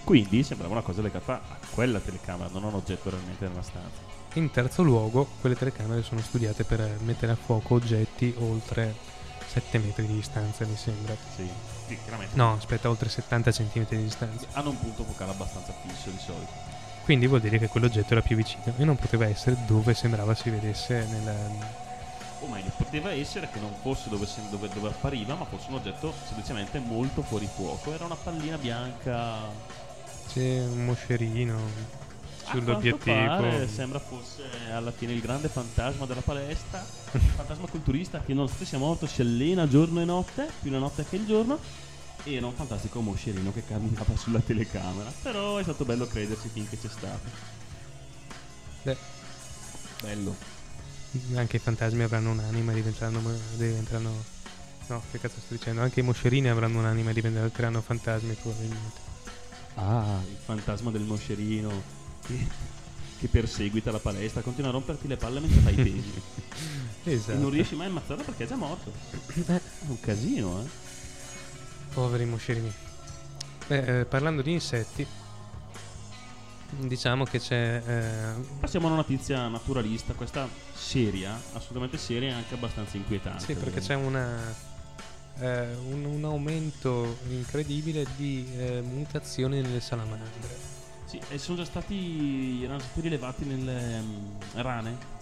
[0.04, 4.12] Quindi sembrava una cosa legata a quella telecamera, non a un oggetto realmente nella stanza.
[4.34, 8.94] In terzo luogo, quelle telecamere sono studiate per mettere a fuoco oggetti oltre
[9.46, 11.14] 7 metri di distanza, mi sembra.
[11.34, 11.48] Sì,
[11.86, 12.36] sì chiaramente.
[12.36, 14.46] No, aspetta, oltre 70 cm di distanza.
[14.52, 16.52] Hanno un punto focale abbastanza fisso di solito.
[17.04, 20.48] Quindi vuol dire che quell'oggetto era più vicino e non poteva essere dove sembrava si
[20.48, 21.36] vedesse nella,
[22.40, 26.14] O meglio, poteva essere che non fosse dove, dove- dove appariva, ma fosse un oggetto
[26.24, 27.92] semplicemente molto fuori fuoco.
[27.92, 29.38] Era una pallina bianca.
[30.32, 32.03] C'è un moscerino
[32.44, 33.14] sull'obiettivo.
[33.14, 34.42] pare sembra fosse
[34.72, 36.84] alla fine il grande fantasma della palestra.
[37.12, 41.04] Il fantasma culturista che nonostante sia morto si allena giorno e notte, più la notte
[41.08, 41.58] che il giorno.
[42.22, 45.12] E era un fantastico moscerino che camminava sulla telecamera.
[45.22, 47.52] Però è stato bello crederci finché c'è stato.
[48.82, 48.96] Beh,
[50.00, 50.36] Bello.
[51.36, 53.20] anche i fantasmi avranno un'anima e diventeranno,
[53.56, 54.32] diventeranno.
[54.88, 55.80] No, che cazzo sto dicendo?
[55.80, 59.00] Anche i moscerini avranno un'anima e diventeranno fantasmi probabilmente.
[59.76, 62.46] Ah, il fantasma del moscerino che,
[63.18, 66.22] che perseguita la palestra, continua a romperti le palle mentre fai i pesi.
[67.04, 67.32] Esatto.
[67.36, 68.90] E non riesci mai a ammazzarlo perché è già morto.
[69.46, 70.68] È un casino, eh.
[71.92, 72.72] Poveri moscerini.
[73.66, 75.06] Beh, eh, parlando di insetti,
[76.70, 77.82] diciamo che c'è.
[77.86, 83.44] eh, Passiamo a una notizia naturalista, questa seria, assolutamente seria e anche abbastanza inquietante.
[83.44, 84.72] sì, perché c'è una.
[85.38, 90.73] eh, un, un aumento incredibile di eh, mutazioni nelle salamandre.
[91.04, 95.12] Sì, e sono già stati, erano stati rilevati nelle mm, rane.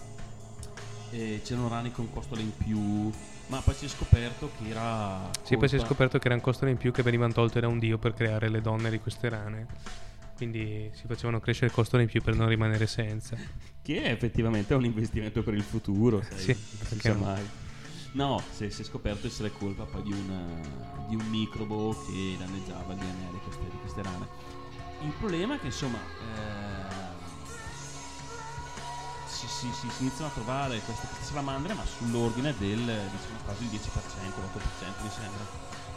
[1.11, 3.11] E c'erano rane con costole in più,
[3.47, 5.29] ma poi si è scoperto che era.
[5.43, 7.67] Sì, poi si è colpa- scoperto che erano costole in più che venivano tolte da
[7.67, 9.67] un dio per creare le donne di queste rane.
[10.35, 13.37] Quindi si facevano crescere costole in più per non rimanere senza.
[13.81, 16.39] Che effettivamente è un investimento per il futuro, sai?
[16.39, 16.57] Sì,
[16.89, 17.15] non si no?
[17.15, 17.49] mai.
[18.13, 20.61] No, si, si è scoperto essere colpa poi di un,
[21.07, 24.27] di un microbo che danneggiava il DNA di queste, di queste rane.
[25.03, 26.91] Il problema è che insomma eh,
[29.27, 33.63] si, si- si- si iniziano a trovare queste, queste salamandre, ma sull'ordine del diciamo quasi
[33.63, 35.45] il 10%, l'8% mi sembra,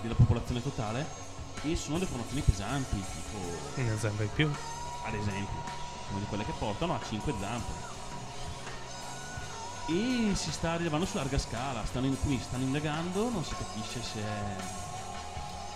[0.01, 1.07] della popolazione totale,
[1.63, 4.51] e sono deformazioni pesanti, tipo Una zampa in più.
[5.05, 5.63] ad esempio,
[6.11, 7.95] una di quelle che portano a 5 zampe.
[9.89, 14.03] E si sta rilevando su larga scala, stanno, in- quindi stanno indagando, non si capisce
[14.03, 14.57] se è,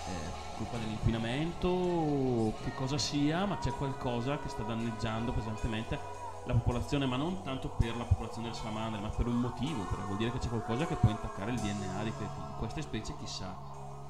[0.07, 6.53] è colpa dell'inquinamento o che cosa sia, ma c'è qualcosa che sta danneggiando pesantemente la
[6.53, 10.17] popolazione, ma non tanto per la popolazione delle salamandre, ma per un motivo, perché vuol
[10.17, 13.55] dire che c'è qualcosa che può intaccare il DNA di, que- di queste specie, chissà,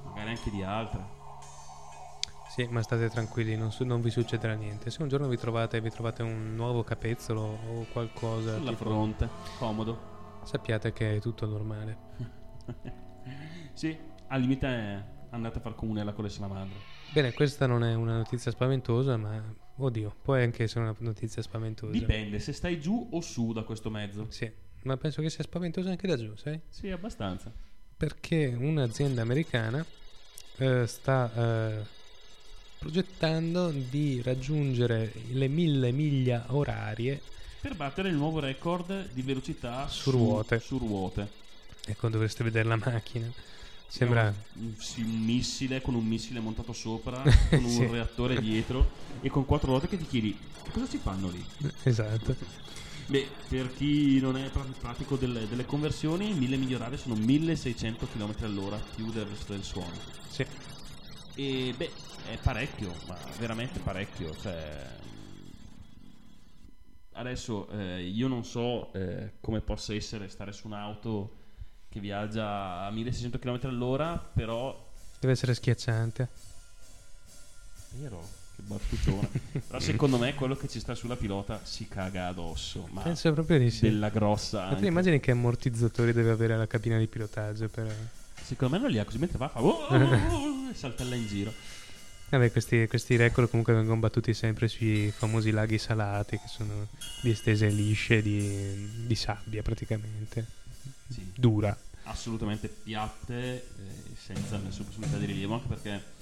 [0.03, 1.19] magari anche di altre.
[2.47, 4.89] Sì, ma state tranquilli, non, su- non vi succederà niente.
[4.91, 9.29] Se un giorno vi trovate, vi trovate un nuovo capezzolo o qualcosa, Sulla tipo, fronte,
[9.57, 9.97] comodo.
[10.43, 11.97] sappiate che è tutto normale.
[13.73, 13.97] Sì,
[14.27, 16.77] al limite è andate a far comunella con le salamandre.
[17.11, 19.43] Bene, questa non è una notizia spaventosa, ma
[19.75, 21.91] oddio, può anche essere una notizia spaventosa.
[21.91, 24.27] Dipende se stai giù o su da questo mezzo.
[24.29, 24.49] Sì,
[24.83, 26.59] ma penso che sia spaventosa anche da giù, sai?
[26.69, 27.51] Sì, abbastanza.
[27.97, 29.85] Perché un'azienda americana
[30.57, 31.85] eh, sta eh,
[32.79, 37.21] progettando di raggiungere le mille miglia orarie
[37.61, 40.59] per battere il nuovo record di velocità su, su ruote.
[40.59, 41.27] Su ruote.
[41.85, 43.31] Ecco, dovreste vedere la macchina.
[43.91, 47.81] Sembra un, un, missile con un missile montato sopra, con sì.
[47.81, 48.89] un reattore dietro
[49.19, 50.37] e con quattro ruote che ti chiedi
[50.71, 51.43] cosa ci fanno lì?
[51.83, 52.33] Esatto.
[53.07, 58.77] Beh, per chi non è pratico delle, delle conversioni, mille migliorare sono 1600 km all'ora
[58.95, 59.91] più del resto del suono.
[60.29, 60.45] Sì.
[61.35, 61.91] E beh,
[62.31, 64.33] è parecchio, ma veramente parecchio.
[64.41, 64.89] Cioè,
[67.11, 71.39] adesso eh, io non so eh, come possa essere stare su un'auto
[71.91, 74.89] che viaggia a 1600 km all'ora, però...
[75.19, 76.29] Deve essere schiacciante.
[77.89, 78.25] Vero,
[78.55, 79.29] che battutone.
[79.67, 82.87] però secondo me quello che ci sta sulla pilota si caga addosso.
[82.91, 83.81] Ma Penso proprio di sì.
[83.81, 84.69] Della grossa...
[84.69, 87.93] Ma tu immagini che ammortizzatori deve avere la cabina di pilotaggio per...
[88.41, 89.61] Secondo me non li ha così, mentre va fa...
[89.61, 91.51] Oh, oh, oh, oh" saltella in giro.
[92.29, 96.87] Vabbè, questi, questi, record comunque vengono battuti sempre sui famosi laghi salati, che sono
[97.21, 100.60] distese lisce di, di sabbia praticamente
[101.11, 101.31] sì.
[101.35, 101.77] dura.
[102.03, 103.63] Assolutamente piatte, eh,
[104.17, 106.19] senza nessuna possibilità di rilievo, anche perché...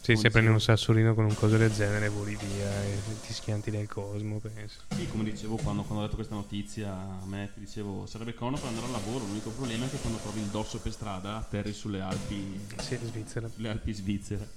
[0.00, 3.70] Sì, se prendi un sassolino con un coso del genere voli via e ti schianti
[3.70, 4.80] nel cosmo, penso.
[4.94, 8.58] Sì, come dicevo quando, quando ho letto questa notizia a me, ti dicevo, sarebbe comodo
[8.58, 11.74] per andare al lavoro, l'unico problema è che quando trovi il dosso per strada atterri
[11.74, 12.58] sulle Alpi...
[12.80, 13.50] Sì, Svizzera.
[13.56, 14.48] Le Alpi Svizzere.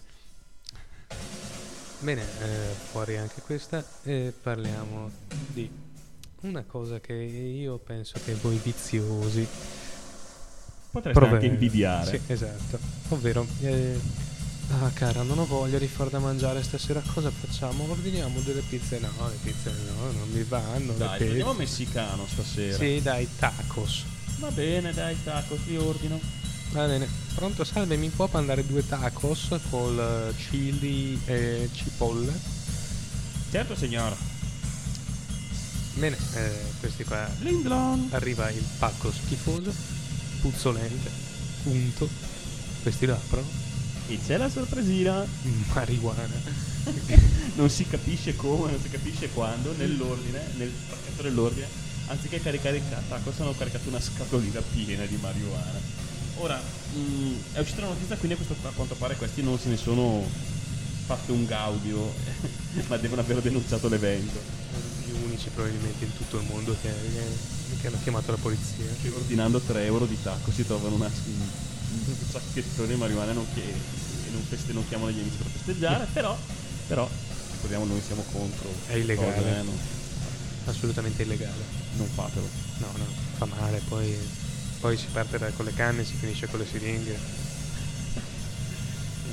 [2.00, 5.12] Bene, eh, fuori anche questa e parliamo
[5.54, 5.70] di
[6.42, 9.48] una cosa che io penso che voi viziosi
[10.92, 12.20] potreste prove- anche invidiare.
[12.26, 12.80] Sì, esatto.
[13.10, 14.00] Ovvero, eh,
[14.80, 17.90] ah cara, non ho voglia di far da mangiare stasera, cosa facciamo?
[17.90, 19.00] Ordiniamo delle pizze?
[19.00, 20.94] No, le pizze no, non mi vanno.
[20.94, 22.78] Dai, le andiamo messicano stasera.
[22.78, 24.06] Sì, dai, tacos.
[24.40, 26.20] Va bene, dai, tacos, li ordino.
[26.72, 32.32] Va bene, pronto, salve, mi può mandare due tacos col eh, chili e cipolle?
[33.52, 34.31] Certo signora.
[36.02, 37.30] Bene, eh, questi qua.
[37.42, 38.08] Lindlon!
[38.10, 39.72] Arriva il pacco schifoso,
[40.42, 41.12] puzzolente,
[41.62, 42.10] punto.
[42.82, 43.46] Questi lo aprono.
[44.08, 45.24] E c'è la sorpresina!
[45.72, 46.28] Marijuana.
[47.54, 51.68] non si capisce come, non si capisce quando, nell'ordine, nel pacchetto dell'ordine,
[52.08, 55.80] anziché caricare il cartacos sono caricato una scatolina piena di marijuana.
[56.38, 59.70] Ora, mh, è uscita la notizia, quindi a, questo, a quanto pare questi non se
[59.70, 60.28] ne sono
[61.06, 62.12] fatto un gaudio,
[62.90, 64.62] ma devono aver denunciato l'evento
[65.24, 66.92] unici probabilmente in tutto il mondo che,
[67.80, 68.86] che hanno chiamato la polizia.
[69.02, 73.62] Che ordinando 3 euro di tacco si trovano una, un sacchettone di marijuana non che,
[74.32, 76.38] non, feste, non chiamano gli amici per festeggiare, però,
[76.88, 77.10] però
[77.54, 78.70] ricordiamo noi siamo contro.
[78.88, 79.34] È illegale.
[79.34, 79.72] Cosa, eh, no?
[80.66, 81.64] Assolutamente illegale.
[81.98, 82.48] Non fatelo.
[82.78, 83.06] No, no,
[83.38, 84.18] fa male, poi,
[84.80, 87.20] poi si parte con le canne e si finisce con le siringhe.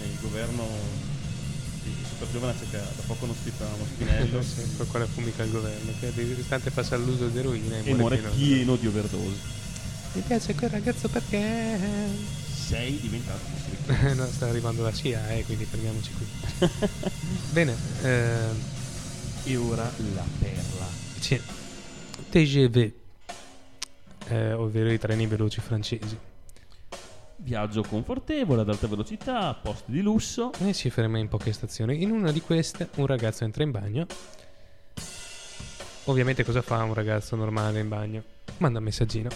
[0.01, 1.08] Eh, il governo
[2.19, 4.43] questa giovane che da poco non stizzano uno spinello.
[4.77, 8.35] per quale fumica il governo, che distante passa all'uso di eroina e, e muore, pieno,
[8.35, 9.57] pieno di overdose.
[10.13, 11.79] Mi piace quel ragazzo perché
[12.69, 13.41] sei diventato
[13.87, 16.27] un No, sta arrivando la CIA, eh, quindi fermiamoci qui.
[17.53, 17.77] Bene.
[18.03, 18.77] Eh,
[19.45, 20.87] e ora la perla.
[21.19, 21.41] Sì.
[22.31, 22.93] TGV,
[24.29, 26.19] eh, ovvero i treni veloci francesi.
[27.41, 30.51] Viaggio confortevole, ad alta velocità, posti di lusso.
[30.59, 32.03] E si ferma in poche stazioni.
[32.03, 34.07] In una di queste un ragazzo entra in bagno.
[36.05, 38.23] Ovviamente cosa fa un ragazzo normale in bagno?
[38.57, 39.29] Manda un messaggino.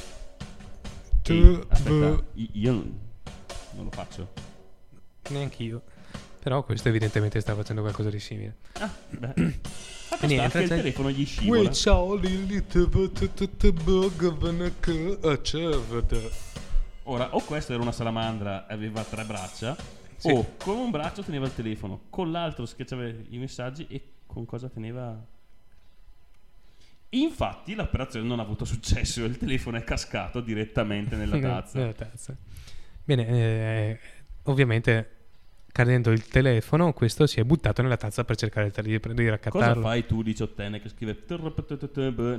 [1.22, 4.32] Ehi, aspetta, io non lo faccio.
[5.28, 5.82] Neanche io.
[6.40, 8.57] Però questo evidentemente sta facendo qualcosa di simile.
[8.72, 9.32] Ah, beh.
[10.12, 11.70] Fatto Niente, il telefono gli scivola.
[11.70, 12.88] Ciao, Lilith,
[17.05, 19.76] Ora, o questo era una salamandra e aveva tre braccia,
[20.16, 20.30] sì.
[20.30, 24.68] o con un braccio teneva il telefono, con l'altro schiacciava i messaggi e con cosa
[24.68, 25.30] teneva...
[27.14, 31.78] Infatti l'operazione non ha avuto successo, il telefono è cascato direttamente nella tazza.
[31.78, 32.34] nella tazza.
[33.05, 33.98] Bene, eh,
[34.44, 35.11] ovviamente
[35.72, 39.74] cadendo il telefono, questo si è buttato nella tazza per cercare di, di raccattarlo.
[39.74, 41.18] Cosa fai tu, diciottenne, che scrive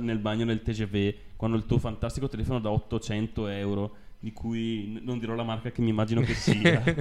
[0.00, 5.18] nel bagno nel TGV quando il tuo fantastico telefono da 800 euro di cui non
[5.18, 6.82] dirò la marca che mi immagino che sia,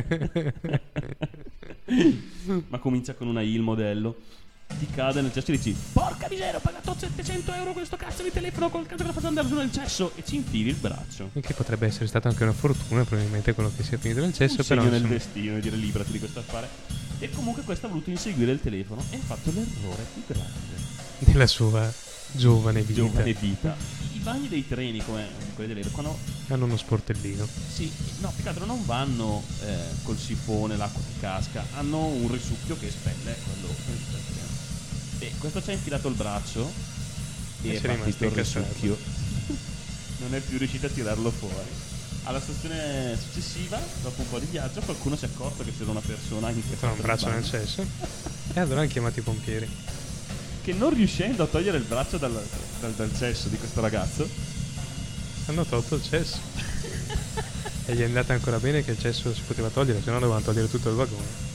[2.68, 4.18] ma comincia con una I il modello.
[4.80, 8.32] Ti cade nel cesso e dici: Porca miseria, ho pagato 700 euro questo cazzo di
[8.32, 11.30] telefono col cazzo che la faccio andare giù nel cesso e ci infili il braccio.
[11.34, 14.62] E che potrebbe essere stata anche una fortuna, probabilmente quello che sia finito nel cesso.
[14.62, 16.68] Un però segno nel destino e dire liberati di questo affare.
[17.20, 20.74] E comunque questo ha voluto inseguire il telefono e ha fatto l'errore più grande
[21.20, 22.03] della sua
[22.34, 22.94] giovane vita.
[23.02, 23.76] giovane vita.
[24.14, 26.18] I bagni dei treni, come quelli delle quando
[26.48, 27.48] Hanno uno sportellino.
[27.74, 32.32] sì, no, più che altro non vanno eh, col sifone, l'acqua che casca, hanno un
[32.32, 33.74] risucchio che espelle quello.
[35.20, 36.70] E questo ci ha infilato il braccio
[37.62, 38.98] e E è rimasto partito il risucchio.
[40.20, 41.70] non è più riuscito a tirarlo fuori.
[42.26, 46.02] Alla stazione successiva, dopo un po' di viaggio, qualcuno si è accorto che c'era una
[46.02, 47.86] persona in Con un braccio nel cesso.
[48.56, 49.68] E allora hanno chiamato i pompieri.
[50.64, 52.32] Che non riuscendo a togliere il braccio dal,
[52.80, 54.28] dal- dal cesso di questo ragazzo,
[55.48, 56.38] Hanno tolto il cesso.
[57.86, 60.44] e gli è andata ancora bene che il cesso si poteva togliere, se no dovevano
[60.44, 61.52] togliere tutto il vagone.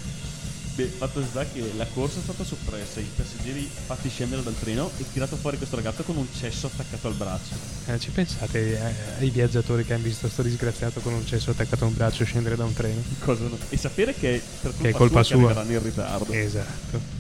[0.75, 4.91] beh, fatto sta che la corsa è stata soppressa, i passeggeri fatti scendere dal treno
[4.99, 7.55] e tirato fuori questo ragazzo con un cesso attaccato al braccio.
[7.87, 11.85] Eh, ci pensate eh, ai viaggiatori che hanno visto sto disgraziato con un cesso attaccato
[11.85, 13.03] a un braccio scendere da un treno?
[13.21, 15.63] Cosa non- E sapere che per Che è colpa sua, sua.
[15.63, 16.31] in ritardo.
[16.33, 17.17] Esatto.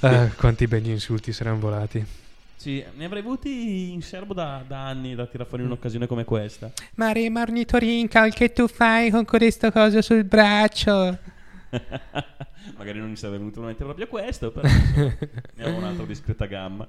[0.00, 2.04] Ah, quanti begli insulti saranno volati.
[2.54, 6.24] Sì, ne avrei avuti in serbo da, da anni da tirare fuori in un'occasione come
[6.24, 6.72] questa.
[6.94, 11.18] Mare Marnitorincal, che tu fai con questo coso sul braccio?
[12.76, 16.86] Magari non mi sarebbe venuto in mente proprio questo, però ne avevo un'altra discreta gamma.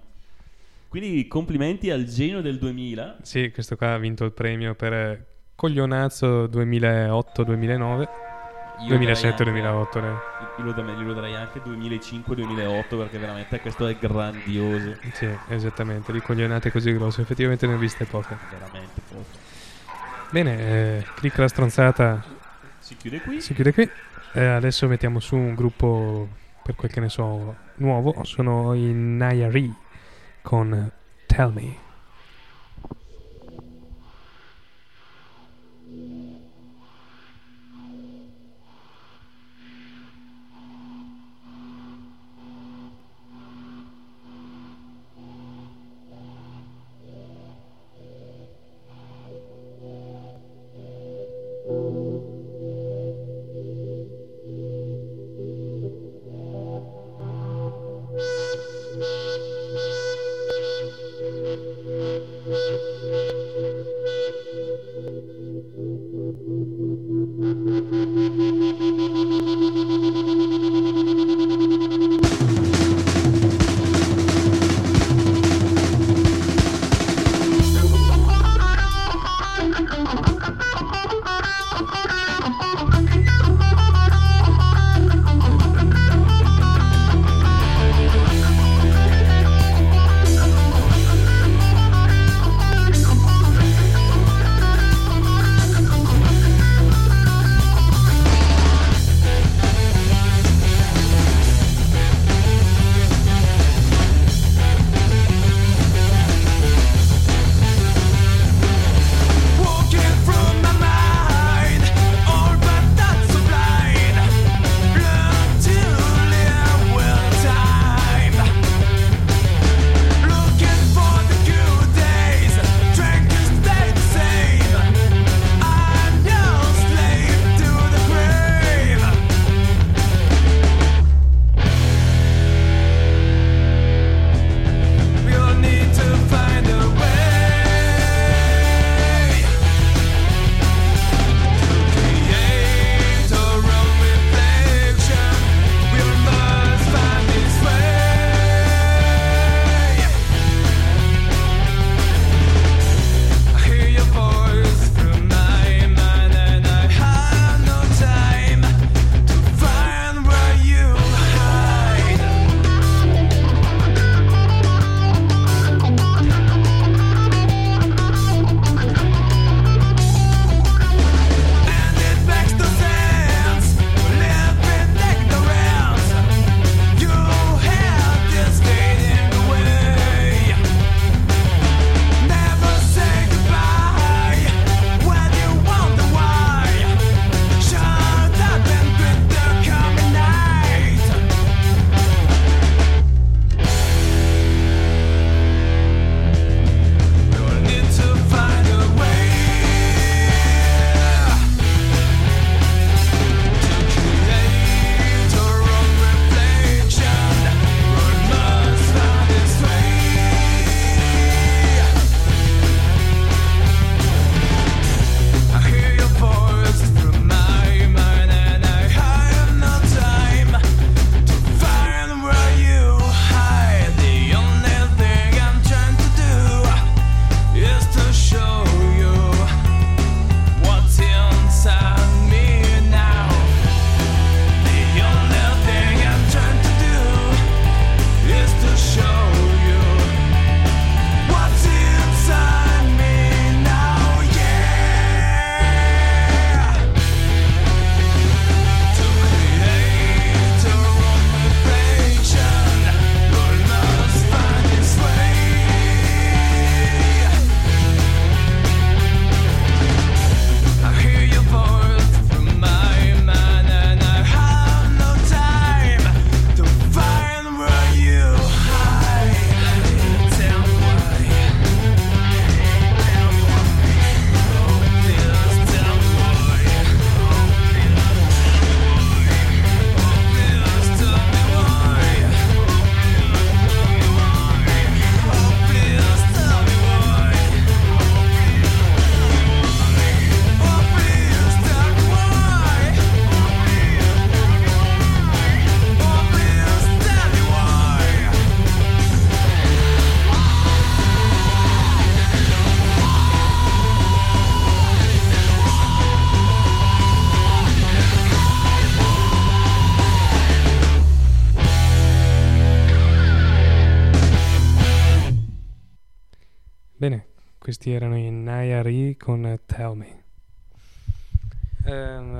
[0.88, 3.18] Quindi complimenti al genio del 2000.
[3.22, 5.24] Sì, questo qua ha vinto il premio per
[5.55, 8.28] Coglionazzo 2008-2009.
[8.82, 9.97] Io darei 2007-2008.
[9.97, 10.07] eh.
[10.57, 14.95] Io lo, darei- lo darei anche 2005-2008 perché veramente questo è grandioso.
[15.13, 16.11] Sì, esattamente.
[16.11, 18.38] Di coglionate così grosse, effettivamente ne ho viste poche.
[18.51, 19.25] Veramente poco.
[20.32, 22.23] Bene, eh, clic la stronzata
[22.80, 23.41] Si chiude qui.
[23.41, 23.89] si chiude qui.
[24.34, 26.27] Eh, adesso mettiamo su un gruppo,
[26.61, 28.23] per quel che ne so, nuovo.
[28.23, 29.73] Sono i Nayari
[30.41, 30.91] con
[31.25, 31.88] Tell Me.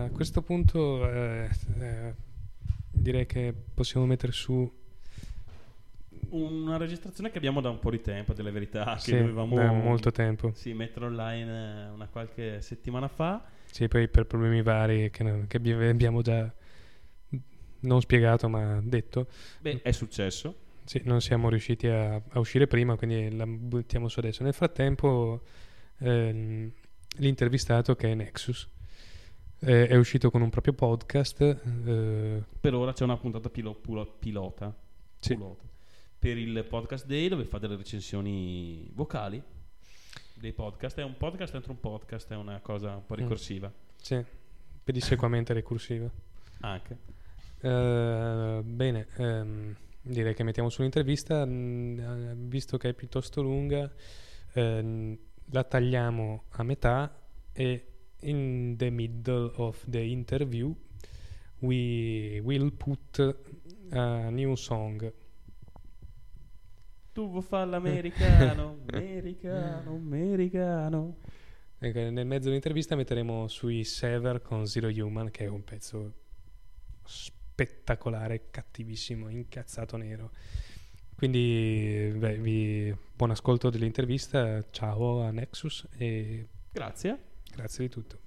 [0.06, 2.16] A questo punto eh, eh,
[2.92, 4.72] direi che possiamo mettere su
[6.30, 9.72] Una registrazione che abbiamo da un po' di tempo, delle verità, che sì, dovevamo da
[9.72, 10.54] molto tempo.
[10.54, 13.52] sì, mettere online eh, una qualche settimana fa.
[13.72, 16.52] Sì, poi per problemi vari che, non- che abbi- abbiamo già
[17.82, 19.28] non spiegato ma detto,
[19.62, 20.56] Beh, è successo.
[20.84, 24.44] sì, non siamo riusciti a, a uscire prima, quindi la buttiamo su adesso.
[24.44, 25.44] Nel frattempo
[26.00, 26.72] ehm,
[27.18, 28.68] l'intervistato che è Nexus
[29.60, 31.42] è uscito con un proprio podcast.
[31.42, 34.74] eh, Per ora c'è una puntata pilo- pulo- pilota,
[35.20, 35.36] Sì.
[35.36, 35.64] pilota
[36.18, 39.42] per il podcast day dove fa delle recensioni vocali
[40.34, 41.00] dei podcast.
[41.00, 43.20] È un podcast dentro un podcast, è una cosa un po' Mm.
[43.20, 43.72] ricorsiva.
[44.02, 44.24] sì,
[44.84, 46.10] pedissequamente recursiva.
[46.62, 46.98] Anche.
[47.62, 53.92] Eh, bene, ehm, direi che mettiamo sull'intervista, mm, eh, visto che è piuttosto lunga,
[54.54, 55.18] ehm,
[55.52, 57.14] la tagliamo a metà
[57.52, 57.89] e
[58.22, 60.74] in the middle of the interview
[61.60, 63.20] we will put
[63.92, 65.12] a new song.
[67.12, 71.18] Tu vuoi fare l'americano, americano, americano.
[71.78, 76.14] Ecco, nel mezzo dell'intervista metteremo sui Sever con Zero Human, che è un pezzo
[77.06, 80.32] spettacolare, cattivissimo, incazzato nero.
[81.16, 84.64] Quindi, beh, vi- buon ascolto dell'intervista.
[84.72, 87.29] Ciao a Nexus e Grazie.
[87.60, 88.18] Grazie di tutto.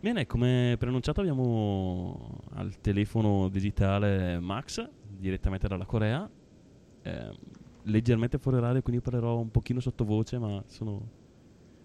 [0.00, 6.28] Bene, come preannunciato abbiamo al telefono digitale Max, direttamente dalla Corea.
[7.02, 7.38] Eh,
[7.84, 11.10] leggermente fuori orario, quindi parlerò un pochino sottovoce, ma sono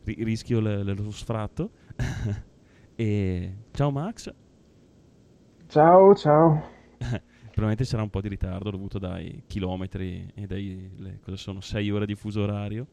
[0.05, 1.71] ri- rischio le- le- lo sfratto.
[2.95, 4.33] e ciao Max,
[5.67, 6.63] Ciao, ciao.
[7.55, 11.89] probabilmente sarà un po' di ritardo dovuto dai chilometri e dai le- cosa sono 6
[11.89, 12.87] ore di fuso orario.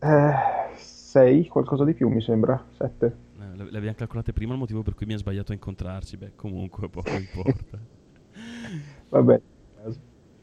[0.00, 0.32] Eh,
[0.76, 2.64] sei, qualcosa di più mi sembra.
[2.70, 3.06] Sette.
[3.40, 6.16] Eh, le, le abbiamo calcolate prima il motivo per cui mi ha sbagliato a incontrarci.
[6.16, 7.78] Beh, comunque poco importa.
[9.10, 9.42] Vabbè.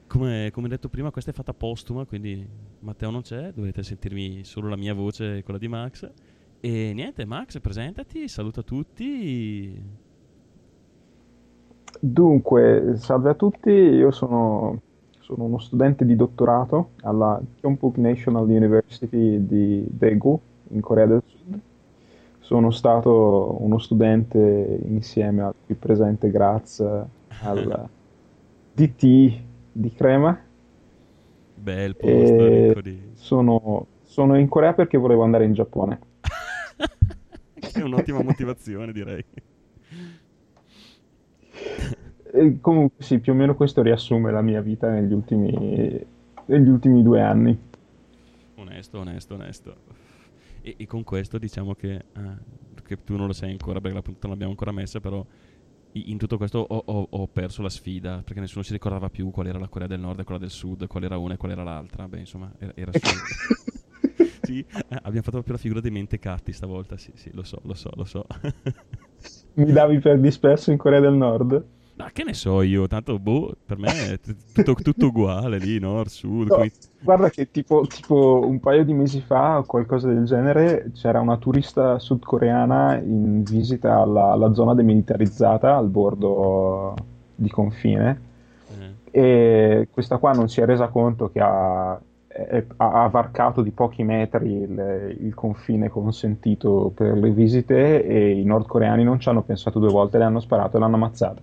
[0.08, 2.48] Come, come detto prima, questa è fatta postuma, quindi
[2.80, 6.10] Matteo non c'è, dovete sentirmi solo la mia voce e quella di Max.
[6.60, 10.05] E niente, Max, presentati, saluta tutti.
[12.00, 14.82] Dunque, salve a tutti, io sono,
[15.20, 20.40] sono uno studente di dottorato alla Gyeongbuk National University di Daegu,
[20.70, 21.60] in Corea del Sud.
[22.40, 26.80] Sono stato uno studente insieme al qui presente Graz
[27.42, 27.90] al
[28.74, 29.42] DT
[29.72, 30.40] di Crema.
[31.56, 33.02] Bel posto, E ricco di...
[33.14, 36.00] sono, sono in Corea perché volevo andare in Giappone.
[37.74, 39.24] è un'ottima motivazione, direi.
[42.38, 45.52] E comunque sì, più o meno questo riassume la mia vita negli ultimi,
[46.46, 47.58] negli ultimi due anni.
[48.58, 49.76] Onesto, onesto, onesto.
[50.62, 52.38] E, e con questo diciamo che, eh,
[52.84, 55.26] che tu non lo sai ancora perché la puntata non l'abbiamo ancora messa, però
[55.94, 59.48] in tutto questo ho, ho- ho perso la sfida perché nessuno si ricordava più qual
[59.48, 61.64] era la Corea del Nord e quella del Sud, qual era una e qual era
[61.64, 62.08] l'altra.
[62.08, 62.92] Beh, insomma, era, era
[64.42, 66.98] sì, eh, abbiamo fatto proprio la figura dei mentecatti stavolta.
[66.98, 68.26] Sì, sì, lo so, lo so, lo so.
[69.56, 71.64] Mi davi per disperso in Corea del Nord?
[71.98, 75.80] Ma che ne so io, tanto boh, per me è t- tutto, tutto uguale lì,
[75.80, 76.48] nord, sud.
[76.50, 80.92] No, come- guarda che tipo, tipo un paio di mesi fa o qualcosa del genere
[80.94, 86.96] c'era una turista sudcoreana in visita alla, alla zona demilitarizzata al bordo
[87.36, 88.22] di confine
[89.12, 89.12] eh.
[89.12, 94.04] e questa qua non si è resa conto che ha, è- ha varcato di pochi
[94.04, 99.80] metri il, il confine consentito per le visite e i nordcoreani non ci hanno pensato
[99.80, 101.42] due volte, le hanno sparato e l'hanno ammazzata.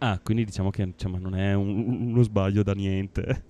[0.00, 3.44] Ah, quindi diciamo che insomma, non è un- uno sbaglio da niente.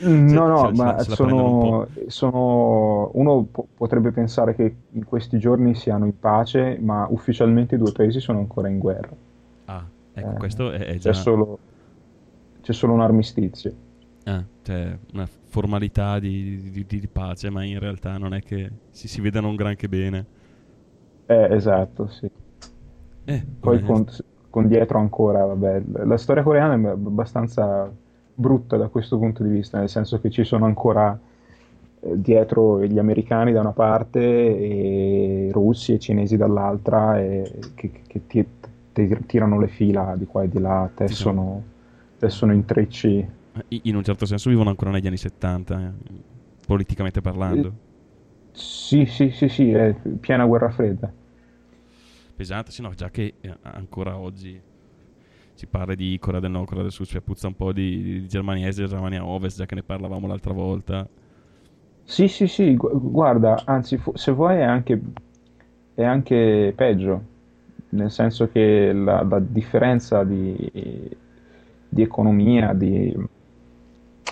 [0.00, 4.54] No, Se- no, se- se ma se prendono un sono, sono- uno po- potrebbe pensare
[4.54, 8.78] che in questi giorni siano in pace, ma ufficialmente i due paesi sono ancora in
[8.78, 9.16] guerra.
[9.66, 11.60] Ah, ecco, Eh, questo è, è già C'è solo,
[12.60, 13.74] c'è solo un armistizio.
[14.24, 19.08] ah, cioè, una formalità di, di- di- pace, ma in realtà non è che si,
[19.08, 20.26] si vedano un granché bene.
[21.28, 22.28] Eh, esatto, sì.
[23.26, 24.12] Eh, Poi onesto.
[24.50, 27.90] Con, dietro ancora, vabbè, la storia coreana è abbastanza
[28.34, 31.18] brutta da questo punto di vista, nel senso che ci sono ancora
[32.00, 37.72] eh, dietro gli americani da una parte e i russi e i cinesi dall'altra e
[37.74, 38.46] che, che ti-
[38.92, 41.62] ti- tirano le fila di qua e di là, tessono,
[42.18, 43.26] tessono intrecci.
[43.68, 45.92] I- In un certo senso vivono ancora negli anni 70, eh,
[46.66, 47.72] politicamente parlando.
[48.52, 51.12] Sì, sì, sì, sì, è piena guerra fredda.
[52.38, 54.62] Pesante, no, già che eh, ancora oggi
[55.54, 58.28] si parla di Corea del Nord, Corea del Sud, cioè puzza un po' di, di
[58.28, 61.08] Germania Est Germania Ovest, già che ne parlavamo l'altra volta.
[62.04, 65.00] Sì, sì, sì, gu- guarda, anzi, fu- se vuoi è anche,
[65.94, 67.22] è anche peggio,
[67.90, 70.56] nel senso che la, la differenza di,
[71.88, 73.14] di economia, di,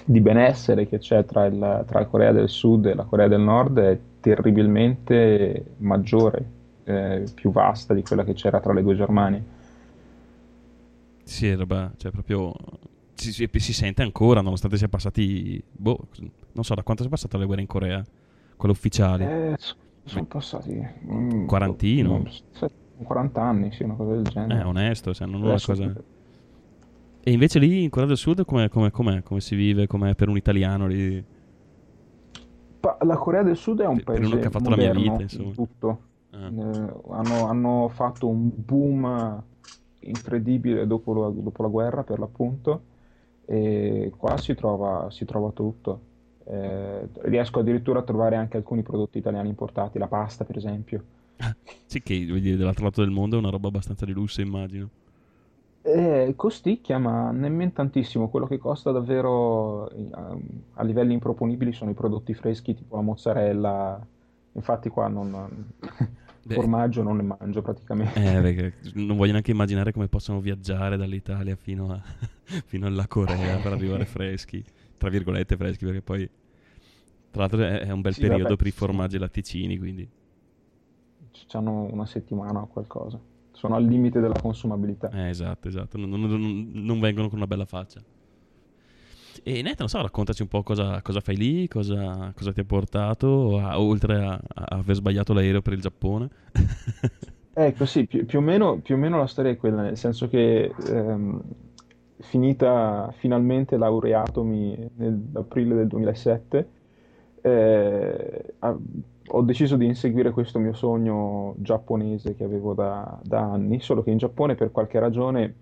[0.04, 3.40] di benessere che c'è tra, il- tra la Corea del Sud e la Corea del
[3.40, 6.44] Nord è terribilmente maggiore,
[6.86, 9.42] eh, più vasta di quella che c'era tra le due Germanie.
[11.24, 12.54] Sì, roba, cioè proprio
[13.14, 16.06] si, si- si sente ancora, nonostante sia passati, boh,
[16.52, 18.04] non so da quanto sia passata le guerre in Corea,
[18.56, 19.24] quelle ufficiali.
[19.24, 19.56] Eh,
[20.04, 20.80] sono passati
[21.10, 22.18] mm, Quarantino.
[22.20, 22.70] mm, se-
[23.02, 24.60] 40 anni, sì, una cosa del genere.
[24.60, 25.92] Eh, onesto, cioè, non una cosa...
[27.28, 29.22] E invece lì in Corea del Sud com'è, com'è, com'è?
[29.24, 29.88] Come si vive?
[29.88, 31.24] Com'è per un italiano lì?
[33.04, 34.92] La Corea del Sud è un Per- per paese uno che ha fatto la mia
[34.94, 35.52] moderno vita, in insomma.
[35.52, 36.00] tutto.
[36.36, 36.46] Eh.
[36.46, 39.42] Eh, hanno, hanno fatto un boom
[40.00, 42.82] incredibile dopo la, dopo la guerra, per l'appunto,
[43.44, 46.14] e qua si trova, si trova tutto.
[46.44, 51.04] Eh, riesco addirittura a trovare anche alcuni prodotti italiani importati, la pasta, per esempio.
[51.86, 54.88] Sì, che voglio dire, dall'altro lato del mondo è una roba abbastanza di lusso, immagino.
[55.82, 58.28] Eh, costicchia, ma nemmeno tantissimo.
[58.28, 60.08] Quello che costa davvero eh,
[60.74, 64.04] a livelli improponibili sono i prodotti freschi, tipo la mozzarella.
[64.52, 65.70] Infatti, qua non,
[66.46, 66.54] Beh.
[66.54, 68.18] formaggio non ne mangio praticamente.
[68.20, 72.00] Eh, perché non voglio neanche immaginare come possono viaggiare dall'Italia fino, a-
[72.66, 74.64] fino alla Corea per arrivare freschi,
[74.96, 76.30] tra virgolette freschi, perché poi
[77.30, 78.76] tra l'altro è, un bel Sì, periodo vabbè, per i sì.
[78.78, 80.08] formaggi e latticini, quindi
[81.46, 83.20] C'hanno una settimana o qualcosa.
[83.52, 85.10] Sono al limite della consumabilità.
[85.10, 88.02] eh, esatto, esatto, non- non- non vengono con una bella faccia.
[89.44, 92.64] E Netta, non so, raccontaci un po' cosa, cosa fai lì, cosa, cosa ti ha
[92.64, 96.28] portato, a- oltre a, a aver sbagliato l'aereo per il Giappone.
[97.58, 100.28] Ecco, sì, più, più o meno, più o meno la storia è quella, nel senso
[100.28, 101.42] che ehm,
[102.18, 106.70] finita finalmente laureatomi nell'aprile del 2007,
[107.40, 108.54] eh,
[109.28, 114.10] ho deciso di inseguire questo mio sogno giapponese che avevo da, da anni, solo che
[114.10, 115.54] in Giappone per qualche ragione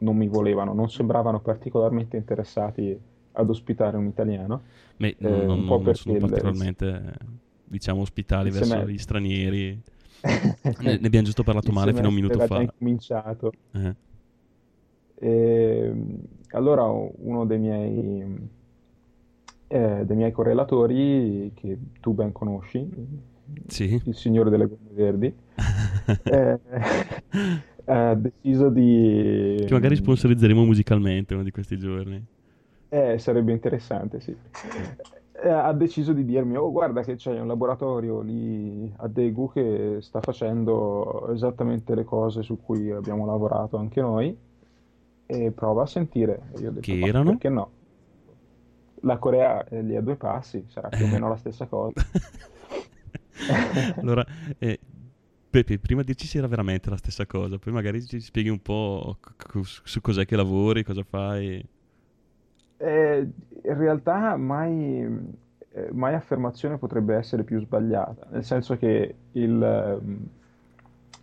[0.00, 2.98] non mi volevano, non sembravano particolarmente interessati
[3.40, 4.62] ad ospitare un italiano.
[4.96, 7.12] Beh, Eh, non, un non- non sono perché il- particolarmente,
[7.64, 9.80] diciamo, ospitali verso sem- gli stranieri.
[10.80, 12.56] Ne, ne abbiamo giusto parlato Il male fino a un semestre minuto fa.
[12.56, 13.52] già incominciato.
[13.72, 13.94] Eh.
[15.20, 15.92] E,
[16.50, 18.48] allora uno dei miei,
[19.68, 22.88] eh, dei miei correlatori, che tu ben conosci,
[23.66, 24.00] Sì.
[24.04, 25.32] il signore delle gomme verdi,
[26.24, 26.58] eh,
[27.84, 29.62] ha deciso di...
[29.66, 32.24] Che magari sponsorizzeremo musicalmente uno di questi giorni.
[32.90, 34.36] Eh, sarebbe interessante, sì.
[35.40, 39.98] Eh, ha deciso di dirmi, oh guarda che c'è un laboratorio lì a Daegu che
[40.00, 44.36] sta facendo esattamente le cose su cui abbiamo lavorato anche noi
[45.26, 46.40] e prova a sentire.
[46.54, 47.70] E io ho detto, Che "Ma erano?" Perché no?
[49.02, 51.92] La Corea è lì a due passi, sarà più o meno la stessa cosa.
[54.00, 54.24] allora,
[54.58, 54.78] eh,
[55.50, 59.18] Pepe, prima dirci se era veramente la stessa cosa, poi magari ci spieghi un po'
[59.20, 61.64] c- c- su cos'è che lavori, cosa fai.
[62.78, 63.28] Eh,
[63.64, 65.00] in realtà mai,
[65.72, 70.26] eh, mai affermazione potrebbe essere più sbagliata, nel senso che il, ehm,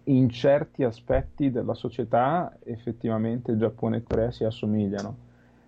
[0.07, 5.17] in certi aspetti della società effettivamente Giappone e Corea si assomigliano,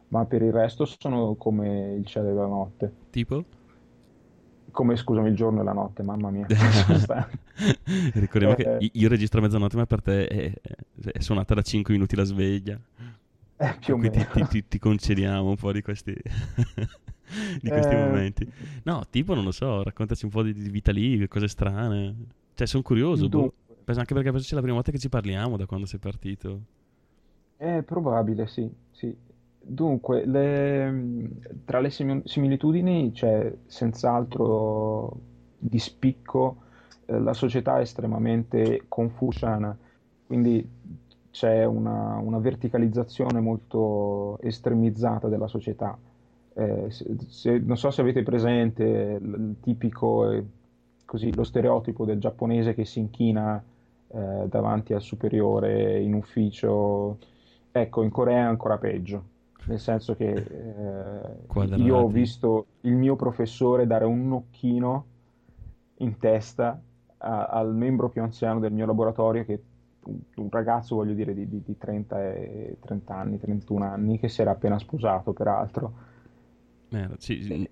[0.10, 3.44] ma per il resto sono come il cielo e la notte, Tipo?
[4.72, 6.46] come scusami il giorno e la notte, mamma mia.
[8.14, 8.78] Ricordiamo che Eh.
[8.84, 10.54] io- io registro a mezzanotte, ma per te è,
[11.14, 12.80] è suonata da 5 minuti la sveglia.
[13.60, 14.26] Eh, più o Quindi meno.
[14.28, 16.14] ti, ti- ti concediamo un po' di questi,
[17.62, 18.48] di questi Eh, momenti.
[18.84, 22.16] No, tipo, non lo so, raccontaci un po' di, di vita lì, cose strane.
[22.54, 23.50] Cioè, sono curioso, boh.
[23.50, 26.00] Dunque, Penso Anche perché penso sia la prima volta che ci parliamo da quando sei
[26.00, 26.62] partito.
[27.56, 29.16] È probabile, sì, sì.
[29.60, 31.30] Dunque, le-
[31.66, 35.20] tra le simi- similitudini c'è senz'altro
[35.58, 36.58] di spicco
[37.06, 39.76] eh, la società estremamente confuciana,
[40.26, 40.66] quindi
[41.38, 45.96] c'è una, una verticalizzazione molto estremizzata della società.
[46.56, 48.84] Eh, se- se- non so se avete presente
[49.22, 50.44] il tipico, eh,
[51.06, 53.64] così, lo stereotipo del giapponese che si inchina
[54.08, 57.18] eh, davanti al superiore in ufficio.
[57.72, 59.24] Ecco, in Corea è ancora peggio,
[59.66, 65.06] nel senso che eh, io ho visto il mio professore dare un nocchino
[65.98, 66.82] in testa
[67.20, 69.62] a- al membro più anziano del mio laboratorio, che
[70.36, 74.42] un, ragazzo, voglio dire, di, di- di 30, e- 30 anni, 31 anni, che si
[74.42, 75.94] era appena sposato, peraltro.
[76.90, 77.70] Merda, sì, sì,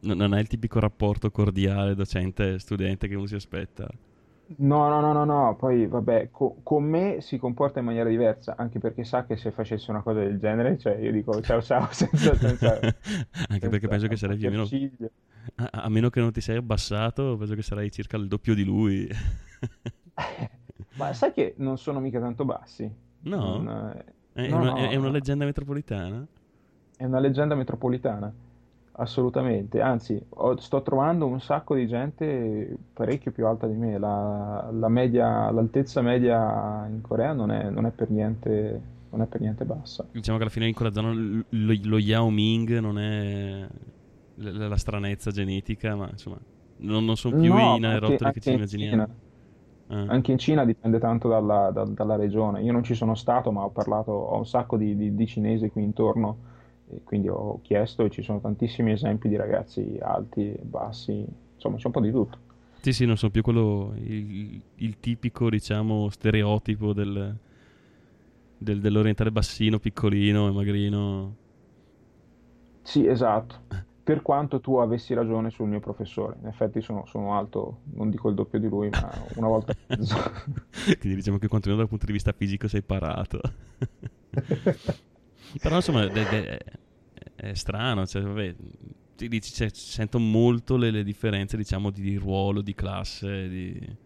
[0.00, 3.88] non è il tipico rapporto cordiale docente-studente che uno si aspetta.
[4.58, 8.54] No, no, no, no, no, poi vabbè, co- con me si comporta in maniera diversa,
[8.56, 11.88] anche perché sa che se facesse una cosa del genere, cioè io dico ciao ciao
[11.92, 12.78] senza, senza,
[13.48, 14.68] Anche perché senza penso che sarai più o meno...
[15.56, 18.64] A, a meno che non ti sei abbassato, penso che sarai circa il doppio di
[18.64, 19.08] lui.
[20.94, 22.90] Ma sai che non sono mica tanto bassi?
[23.24, 23.38] No?
[23.38, 26.26] Non, eh, È, no, una, no, è una leggenda metropolitana?
[26.96, 28.32] È una leggenda metropolitana,
[28.92, 29.80] assolutamente.
[29.80, 33.98] Anzi, ho- sto trovando un sacco di gente parecchio più alta di me.
[33.98, 39.26] La, la media, l'altezza media in Corea non è, non è per niente, non è
[39.26, 40.04] per niente bassa.
[40.10, 43.66] Diciamo che alla fine in quella zona lo, lo Yao Ming non è
[44.34, 46.38] l- la stranezza genetica, ma insomma,
[46.76, 49.04] non, non sono più No, i anche, naerottoli che ci in immaginiamo.
[49.88, 50.04] Ah.
[50.08, 52.62] Anche in Cina dipende tanto dalla, da- dalla regione.
[52.62, 55.68] Io non ci sono stato, ma ho parlato, ho un sacco di, di- di cinesi
[55.70, 56.52] qui intorno,
[56.90, 61.24] e quindi ho chiesto e ci sono tantissimi esempi di ragazzi alti, bassi,
[61.54, 62.38] insomma c'è un po' di tutto.
[62.80, 67.34] Sì, sì, non sono più quello, il, il tipico, diciamo, stereotipo del,
[68.58, 71.34] del- dell'orientale bassino, piccolino e magrino.
[72.82, 73.54] Sì, esatto.
[74.04, 78.28] Per quanto tu avessi ragione sul mio professore, in effetti sono, sono alto, non dico
[78.28, 80.16] il doppio di lui, ma una volta e mezzo.
[80.98, 83.40] Quindi diciamo che quantomeno dal punto di vista fisico sei parato.
[85.60, 86.58] Però insomma, è, è-
[87.34, 88.54] è strano, cioè, vabbè,
[89.16, 93.96] ti dici, cioè, sento molto le, le differenze, diciamo, di, di ruolo, di classe, di...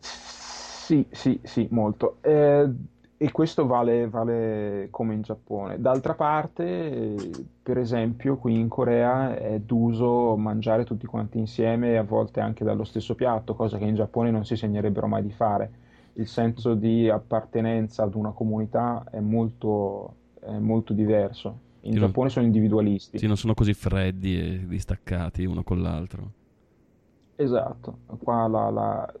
[0.00, 2.18] Sì, sì, sì, molto.
[2.22, 2.68] Eh,
[3.16, 5.80] e questo vale, vale come in Giappone.
[5.80, 12.40] D'altra parte, per esempio, qui in Corea è d'uso mangiare tutti quanti insieme a volte
[12.40, 15.82] anche dallo stesso piatto, cosa che in Giappone non si segnerebbero mai di fare.
[16.14, 21.60] Il senso di appartenenza ad una comunità è molto, è molto diverso.
[21.82, 23.18] In Sì, Giappone sono individualisti.
[23.18, 26.32] Sì, non sono così freddi e distaccati uno con l'altro.
[27.36, 29.12] Esatto, qua la, la-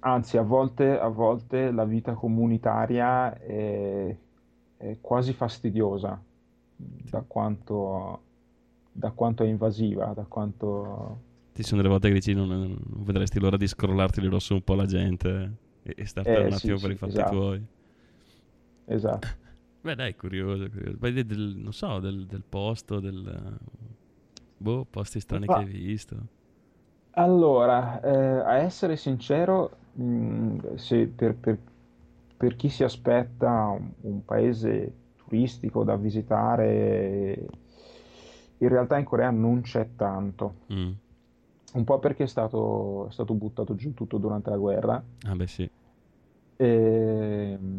[0.00, 4.16] anzi a volte, a volte la vita comunitaria è,
[4.76, 6.20] è quasi fastidiosa
[6.76, 8.22] da quanto,
[8.92, 11.22] da quanto è invasiva, da quanto...
[11.52, 14.62] Ci sono delle volte che dici non, non vedresti l'ora di scrollarti di rosso un
[14.62, 15.52] po' la gente
[15.82, 17.22] e, e startene Eh, un sì, attimo per sì, i fatti esatto.
[17.22, 17.64] tuoi.
[18.86, 19.28] Esatto.
[19.82, 20.96] Beh, dai, curioso, curioso.
[20.98, 23.58] Beh, del- del- non so, del, del posto, del...
[24.56, 26.28] Boh, posti strani Ma- che hai visto.
[27.16, 28.08] Allora, eh,
[28.40, 31.58] a essere sincero, mh, se per, per-
[32.36, 37.46] per chi si aspetta un, un paese turistico da visitare,
[38.58, 40.54] in realtà in Corea non c'è tanto.
[40.72, 40.90] Mm.
[41.74, 45.46] Un po' perché è stato, è stato buttato giù tutto durante la guerra Ah, beh,
[45.46, 45.68] sì.
[46.56, 47.78] e mm,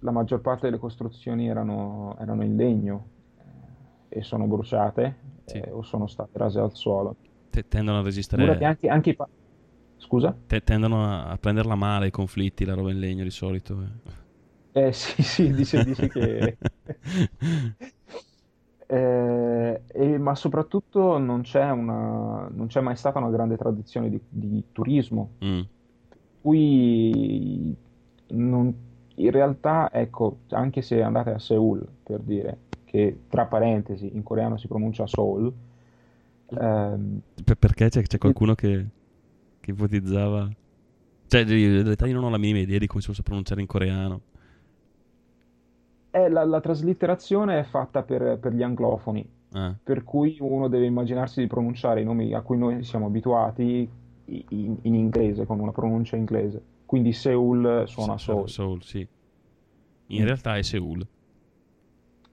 [0.00, 3.08] la maggior parte delle costruzioni erano, erano in legno
[4.10, 5.58] eh, e sono bruciate Sì.
[5.58, 7.16] eh, o sono state rase al suolo.
[7.50, 9.28] Te- tendono a resistere, anche, anche i pa-
[9.96, 10.36] Scusa?
[10.46, 13.80] te- tendono a, a prenderla male i conflitti, la roba in legno di solito.
[13.82, 14.10] eh.
[14.72, 16.56] Eh sì, sì, dice, dice che...
[18.90, 24.18] Eh, e- ma soprattutto non c'è una, non c'è mai stata una grande tradizione di,
[24.28, 25.30] di turismo.
[25.44, 25.60] Mm.
[26.40, 27.76] Qui
[28.28, 28.74] non-
[29.16, 34.56] in realtà, ecco, anche se andate a Seoul, per dire, che tra parentesi in coreano
[34.56, 35.52] si pronuncia Seoul,
[36.48, 38.86] Per- perché c'è, c'è qualcuno che,
[39.60, 40.48] che ipotizzava...
[41.26, 43.66] Cioè, in realtà io non ho la minima idea di come si possa pronunciare in
[43.66, 44.20] coreano.
[46.10, 50.84] eh, la, la traslitterazione è fatta per, per gli anglofoni, Ah, per cui uno deve
[50.86, 53.88] immaginarsi di pronunciare i nomi a cui noi siamo abituati
[54.24, 56.62] in, in inglese, con una pronuncia inglese.
[56.86, 58.48] Quindi Seoul suona Sa- Seoul.
[58.48, 59.06] Seoul, sì.
[60.10, 60.24] In Mm.
[60.24, 61.06] realtà è Seoul.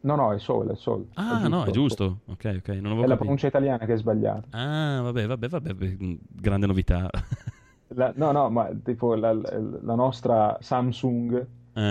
[0.05, 1.07] No, no, è Seoul, è Seoul.
[1.15, 2.19] Ah, no, è giusto.
[2.27, 3.15] Ok, ok, È la capito.
[3.17, 4.47] pronuncia italiana che è sbagliata.
[4.51, 7.09] Ah, vabbè, vabbè, vabbè, mm, grande novità.
[7.89, 11.81] La- no, no, ma tipo la, la- la nostra Samsung Eh,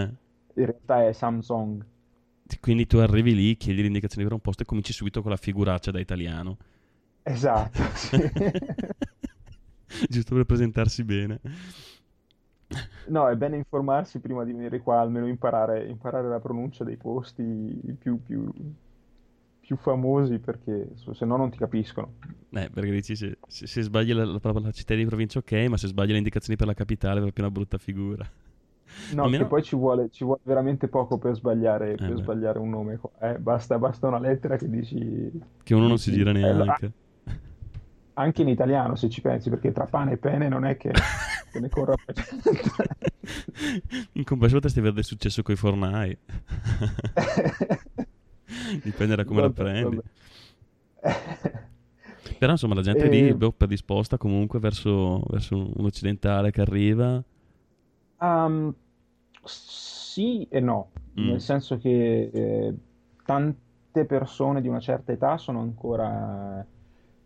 [0.55, 1.85] in realtà è Samsung.
[2.61, 5.37] Quindi tu arrivi lì, chiedi le indicazioni per un posto e cominci subito con la
[5.37, 6.57] figuraccia da italiano.
[7.23, 8.17] Esatto, sì.
[10.09, 11.41] Giusto per presentarsi bene.
[13.07, 17.43] No, è bene informarsi prima di venire qua, almeno imparare, imparare la pronuncia dei posti
[17.99, 18.51] più, più,
[19.61, 22.13] più famosi, perché se no non ti capiscono.
[22.51, 25.77] Eh, perché dici se, se- se sbagli la, la, la città di provincia ok, ma
[25.77, 28.31] se sbagli le indicazioni per la capitale è proprio una brutta figura.
[29.15, 32.23] No, Almeno- che poi ci vuole, ci vuole veramente poco per sbagliare, per beh.
[32.23, 33.01] sbagliare un nome.
[33.21, 35.31] Eh, basta, basta una lettera che dici...
[35.63, 36.93] Che uno non si gira eh, neanche.
[38.17, 40.93] Anche in italiano, se ci pensi, perché tra pane e pene non è che,
[41.51, 41.95] che ne corra
[44.13, 46.17] In compenso potresti avere del successo con i fornai.
[48.83, 50.01] Dipende da come la Vabbè, prendi.
[51.01, 51.03] vabbè.
[52.39, 57.23] Però insomma la gente E- lì boh, predisposta comunque verso, verso un occidentale che arriva.
[58.19, 58.75] Um,
[59.45, 61.29] sì e no, Mm.
[61.29, 62.75] nel senso che eh,
[63.25, 66.65] tante persone di una certa età sono ancora,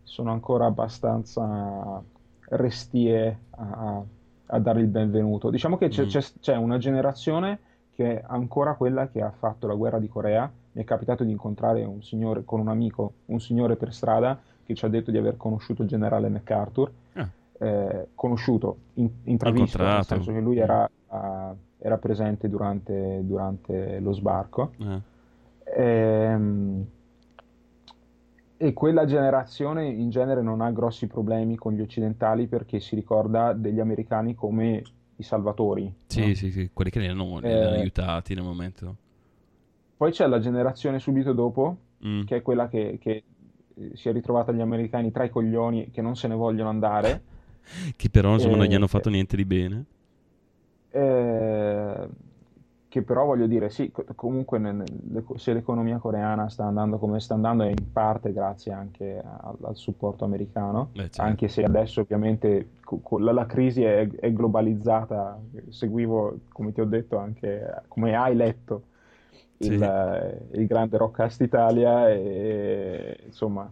[0.09, 2.01] sono ancora abbastanza
[2.49, 4.03] restie a, a-
[4.51, 5.51] a dare il benvenuto.
[5.51, 6.07] Diciamo che c'è, Mm.
[6.07, 7.59] c'è- c'è una generazione
[7.93, 10.51] che è ancora quella che ha fatto la guerra di Corea.
[10.71, 14.73] Mi è capitato di incontrare un signore con un amico, un signore per strada, che
[14.73, 17.29] ci ha detto di aver conosciuto il generale MacArthur Ah.
[17.59, 24.13] eh, conosciuto, in, intravisto, nel senso che lui era, ah, era presente durante, durante lo
[24.13, 24.71] sbarco.
[24.79, 25.01] Eh.
[25.75, 26.85] Ehm,
[28.61, 33.53] E, quella generazione in genere non ha grossi problemi con gli occidentali perché si ricorda
[33.53, 34.83] degli americani come
[35.15, 35.93] i salvatori.
[36.07, 36.33] Sì, no?
[36.33, 37.49] sì, sì, quelli che li hanno, Eh.
[37.53, 38.95] aiutati nel momento.
[39.95, 42.23] Poi c'è la generazione subito dopo, Mm.
[42.23, 43.23] che è quella che, che,
[43.75, 47.21] eh, si è ritrovata gli americani tra i coglioni che non se ne vogliono andare.
[47.95, 49.85] Che però insomma non gli Eh, hanno fatto niente di bene.
[50.91, 52.07] Eh,
[52.89, 54.83] che però voglio dire, sì, co- comunque nel-
[55.37, 59.75] se l'economia coreana sta andando come sta andando è in parte grazie anche al, al
[59.77, 61.21] supporto americano, Beh, certo.
[61.21, 66.85] anche se adesso ovviamente co- la, la crisi è, è globalizzata, seguivo, come ti ho
[66.85, 68.87] detto, anche come hai letto
[69.59, 69.77] il, Sì.
[70.53, 73.71] il grande Rockcast Italia e insomma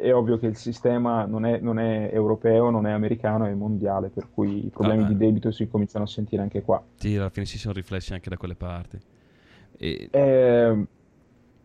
[0.00, 4.08] è, ovvio che il sistema non è, non è europeo, non è americano, è mondiale,
[4.08, 5.14] per cui i problemi Vabbè.
[5.14, 6.82] di debito si cominciano a sentire anche qua.
[6.96, 8.98] Sì, alla fine si sono riflessi anche da quelle parti.
[9.76, 10.86] E, Eh,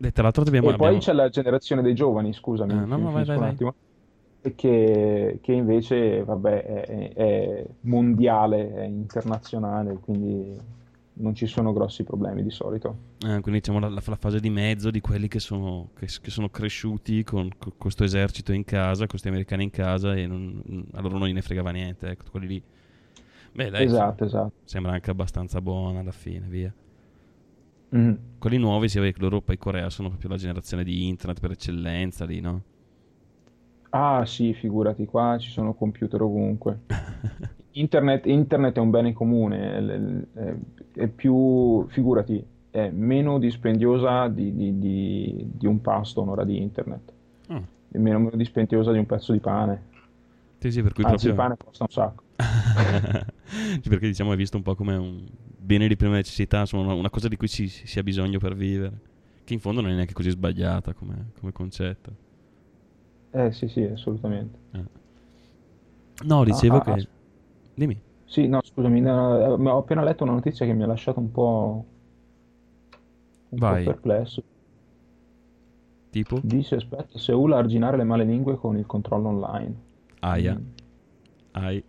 [0.01, 0.69] e tra l'altro dobbiamo...
[0.69, 3.43] e poi abbiamo- c'è la generazione dei giovani, scusami, Ah, no, no, vai, vai, un
[3.43, 3.75] attimo,
[4.55, 10.57] che, che invece vabbè, è, è mondiale, è internazionale, quindi
[11.19, 12.97] non ci sono grossi problemi di solito.
[13.21, 16.31] Eh, quindi diciamo la, la- la fase di mezzo di quelli che sono, che, che
[16.31, 20.61] sono cresciuti con con questo esercito in casa, questi americani in casa e non-
[20.93, 22.63] a loro non gliene fregava niente, ecco, quelli lì.
[23.53, 24.53] Beh, dai, Esatto, esatto.
[24.63, 26.73] sembra anche abbastanza buona alla fine, via.
[27.91, 28.39] Mhm.
[28.39, 32.25] Quelli nuovi, sì, vabbè, loro poi Corea sono proprio la generazione di internet per eccellenza
[32.25, 32.63] lì, no?
[33.91, 36.81] Ah sì, figurati, qua ci sono computer ovunque.
[37.79, 44.77] Internet, internet è un bene comune, è, è- più, figurati, è meno dispendiosa di, di-
[44.79, 47.13] di- di un pasto un'ora di internet,
[47.49, 49.87] Ah, è meno, dispendiosa di un pezzo di pane.
[50.59, 51.33] Sì, sì, per cui Anzi, il proprio...
[51.33, 52.23] pane costa un sacco.
[53.89, 55.25] Perché diciamo è visto un po' come un
[55.57, 58.99] bene di prima necessità, insomma una, cosa di cui si, si ha bisogno per vivere,
[59.43, 62.11] che in fondo non è neanche così sbagliata come, come concetto.
[63.31, 64.59] Eh sì, sì, assolutamente.
[66.23, 66.93] No, dicevo Ah, ah, che...
[66.93, 67.18] ah.
[67.79, 67.97] Dimmi.
[68.25, 71.19] Sì, no, scusami, no, eh, ma ho appena letto una notizia che mi ha lasciato
[71.19, 71.85] un po',
[73.49, 73.83] un po' Vai.
[73.85, 74.43] perplesso.
[76.11, 76.39] Tipo?
[76.43, 79.75] Dice, aspetta, Seul a arginare le male lingue con il controllo online.
[80.19, 80.55] Aia.
[80.59, 80.67] Mm.
[81.51, 81.83] Ai.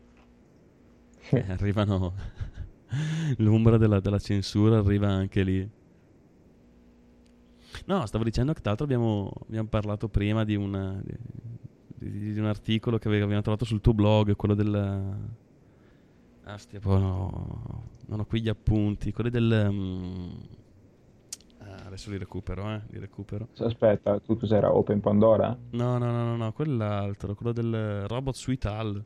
[1.31, 2.13] Eh, arrivano...
[3.39, 5.69] L'ombra della, della censura arriva anche lì.
[7.87, 12.47] No, stavo dicendo che tra l'altro abbiamo, abbiamo parlato prima di, una, di, di- un
[12.47, 15.40] articolo che ave- abbiamo trovato sul tuo blog, quello del...
[16.53, 19.69] Ah, stia, poi no, non ho qui gli appunti, quelli del...
[19.71, 20.31] mm,
[21.59, 23.49] ah, adesso li recupero, eh, li recupero.
[23.59, 24.75] Aspetta, tu cos'era?
[24.75, 25.57] Open Pandora?
[25.73, 29.05] No, no, no, no, no, quell'altro, quello del Robot Sweet Hall.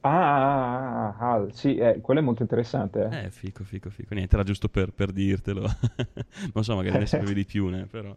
[0.00, 3.08] Ah, ah, ah, ah, sì, eh, quello è molto interessante.
[3.10, 3.26] eh.
[3.26, 4.14] Eh, fico, fico, fico.
[4.14, 5.62] Niente, era giusto per, per dirtelo.
[6.54, 8.16] non so, magari ne sapevi di più, né, però.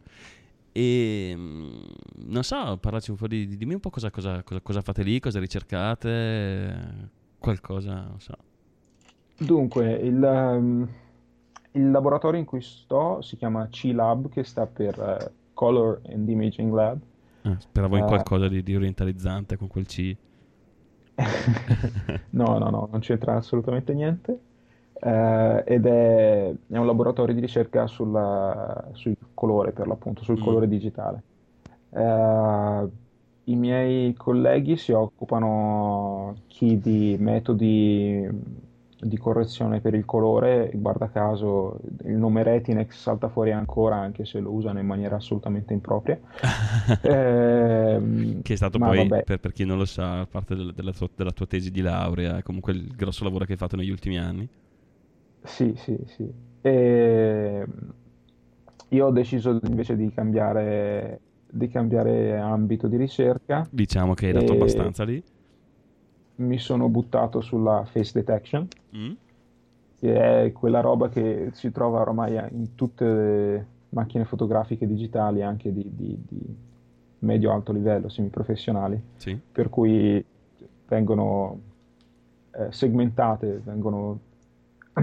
[0.71, 1.83] E mm,
[2.27, 5.03] non so, parlaci un po' di, di- dimmi un po' cosa, cosa, cosa, cosa fate
[5.03, 7.09] lì, cosa ricercate,
[7.41, 8.35] qualcosa, non so.
[9.37, 10.87] Dunque, il, ehm,
[11.71, 16.71] il laboratorio in cui sto si chiama C-Lab, che sta per eh, Color and Imaging
[16.73, 17.01] Lab.
[17.43, 18.07] Ah, speravo in Eh.
[18.07, 20.15] qualcosa di, di orientalizzante con quel C.
[22.33, 24.39] No, no, no, non c'entra assolutamente niente.
[24.93, 30.41] Eh, ed è, è un laboratorio di ricerca sulla- sul colore, per l'appunto, sul Mm.
[30.41, 31.23] colore digitale.
[31.89, 32.89] Eh,
[33.45, 38.27] I miei colleghi si occupano chi di metodi
[39.03, 44.39] di correzione per il colore, guarda caso il nome Retinex salta fuori ancora, anche se
[44.39, 46.19] lo usano in maniera assolutamente impropria.
[47.03, 51.09] Ehm, che è stato poi, per, per chi non lo sa, parte del- della, tua,
[51.15, 54.47] della tua tesi di laurea, comunque il grosso lavoro che hai fatto negli ultimi anni.
[55.43, 56.31] Sì, sì, sì.
[56.61, 57.65] E
[58.89, 63.67] io ho deciso invece di cambiare, di cambiare ambito di ricerca.
[63.69, 65.21] Diciamo che hai dato abbastanza lì.
[66.35, 69.11] Mi sono buttato sulla face detection, Mm?
[69.99, 75.71] che è quella roba che si trova ormai in tutte le macchine fotografiche digitali, anche
[75.71, 76.55] di, di- di-
[77.19, 79.39] medio-alto livello, semiprofessionali, Sì.
[79.51, 80.23] per cui
[80.87, 81.59] vengono
[82.53, 84.19] eh, segmentate, vengono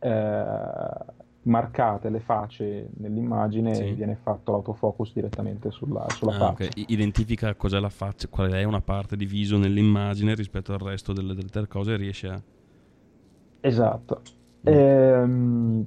[0.00, 0.94] eh,
[1.42, 3.84] marcate le facce nell'immagine Sì.
[3.90, 6.70] e viene fatto l'autofocus direttamente sulla, sulla Ah, faccia.
[6.70, 6.70] ok.
[6.74, 11.12] I- Identifica cos'è la faccia, qual è una parte di viso nell'immagine rispetto al resto
[11.12, 12.42] delle, delle altre cose e riesce a...
[13.60, 14.22] Esatto.
[14.64, 14.70] Mm.
[14.72, 15.86] Ehm,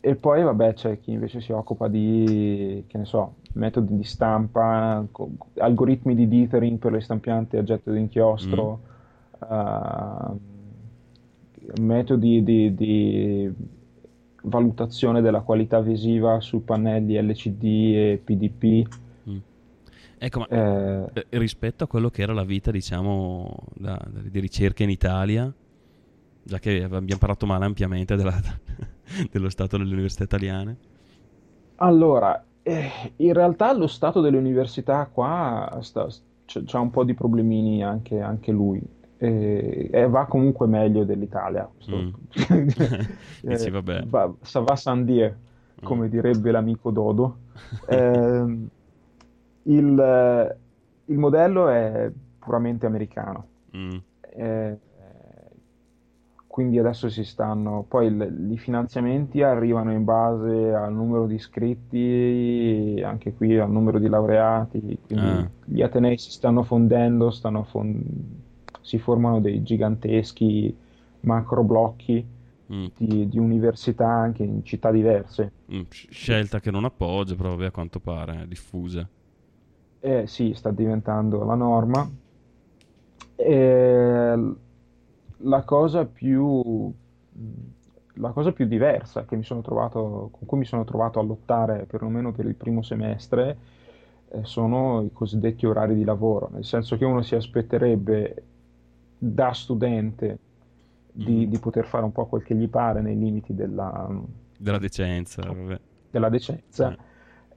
[0.00, 5.04] E, poi, vabbè, c'è chi invece si occupa di, che ne so, metodi di stampa,
[5.56, 8.82] algoritmi di dithering per le stampianti a getto di inchiostro,
[9.50, 10.38] ehm,
[11.78, 13.52] metodi di, di
[14.46, 18.88] valutazione della qualità visiva su pannelli LCD e PDP.
[19.28, 19.38] Mm.
[20.18, 24.82] Ecco, ma eh, eh, rispetto a quello che era la vita, diciamo, da- di ricerca
[24.82, 25.52] in Italia,
[26.42, 28.40] già che abbiamo parlato male ampiamente della-
[29.30, 30.76] dello stato delle università italiane.
[31.76, 36.06] Allora, eh, in realtà lo stato delle università qua sta-
[36.44, 38.80] c'è c'ha un po' di problemini anche, anche lui.
[39.18, 41.68] E, e va comunque meglio dell'Italia.
[41.90, 42.08] Mm.
[43.42, 44.04] Dici, Eh, vabbè.
[44.06, 45.36] va, ça va sans dire,
[45.82, 46.10] come Mm.
[46.10, 47.36] direbbe l'amico Dodo.
[47.88, 48.68] Ehm,
[49.64, 50.56] il,
[51.06, 53.46] il modello è puramente americano.
[53.76, 53.96] Mm.
[54.36, 54.78] Eh,
[56.46, 63.02] quindi adesso si stanno, poi il- i finanziamenti arrivano in base al numero di iscritti,
[63.04, 65.50] anche qui al numero di laureati, quindi Ah.
[65.64, 68.02] gli atenei si stanno fondendo, stanno fon-
[68.86, 70.74] si formano dei giganteschi
[71.20, 72.34] macro blocchi
[72.72, 72.86] Mm.
[72.96, 75.52] di, di università anche in città diverse.
[75.72, 75.82] Mm.
[75.88, 79.08] Sc- Scelta che non appoggio, però vabbè, a quanto pare è diffusa.
[80.00, 82.10] Eh sì, sta diventando la norma.
[83.36, 84.36] E
[85.38, 86.92] la cosa più,
[88.14, 91.84] la cosa più diversa che mi sono trovato, con cui mi sono trovato a lottare,
[91.86, 93.56] perlomeno per il primo semestre,
[94.28, 98.42] eh, sono i cosiddetti orari di lavoro, nel senso che uno si aspetterebbe
[99.18, 100.38] da studente
[101.12, 101.50] di, Mhm.
[101.50, 104.08] di poter fare un po' quel che gli pare nei limiti della,
[104.58, 105.78] Della decenza, vabbè.
[106.10, 106.92] della decenza.
[106.92, 106.96] Eh.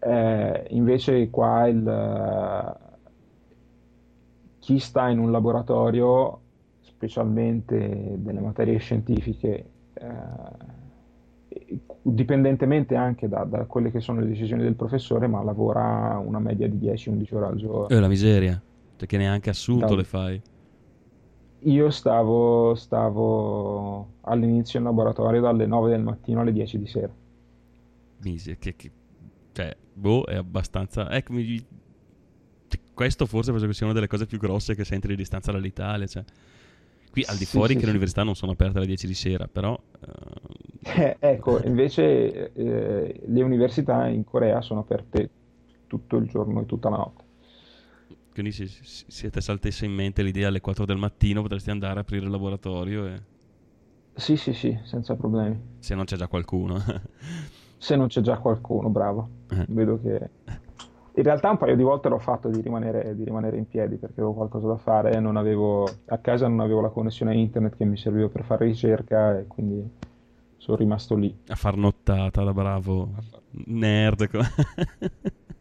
[0.02, 2.78] Eh, invece qua il,
[4.60, 6.40] chi sta in un laboratorio,
[6.82, 14.76] specialmente delle materie scientifiche, eh, dipendentemente anche da, da quelle che sono le decisioni del
[14.76, 17.90] professore, ma lavora una media di 10-11 ore al giorno.
[17.90, 18.62] Eh, la miseria,
[18.96, 20.42] perché neanche assunto Da- le fai.
[21.64, 27.14] Io stavo, stavo all'inizio in laboratorio dalle 9 del mattino alle 10 di sera.
[28.18, 28.92] Misi, che, che-
[29.54, 31.10] cioè, boh, è abbastanza...
[31.12, 31.66] Ecco, mi-
[32.94, 36.06] questo forse penso che sia una delle cose più grosse che senti di distanza dall'Italia,
[36.08, 36.24] cioè.
[37.12, 37.92] Qui al di Sì, fuori sì, che le sì.
[37.92, 39.80] università non sono aperte alle 10 di sera, però...
[40.02, 45.30] eh, Eh, ecco, invece eh, le università in Corea sono aperte
[45.88, 47.24] tutto il giorno e tutta la notte.
[48.32, 52.26] Quindi se, ti saltesse in mente l'idea alle 4 del mattino potresti andare a aprire
[52.26, 53.22] il laboratorio e...
[54.16, 55.58] Sì, sì, sì, senza problemi.
[55.80, 56.78] Se non c'è già qualcuno.
[57.78, 59.30] Se non c'è già qualcuno, bravo.
[59.50, 59.66] Eh.
[59.70, 60.30] Vedo che...
[61.16, 64.20] In realtà un paio di volte l'ho fatto di rimanere, di rimanere in piedi perché
[64.20, 67.98] avevo qualcosa da fare, non avevo, a casa non avevo la connessione internet che mi
[67.98, 69.90] serviva per fare ricerca e quindi
[70.58, 71.36] sono rimasto lì.
[71.48, 73.10] a far nottata da bravo
[73.66, 74.30] nerd.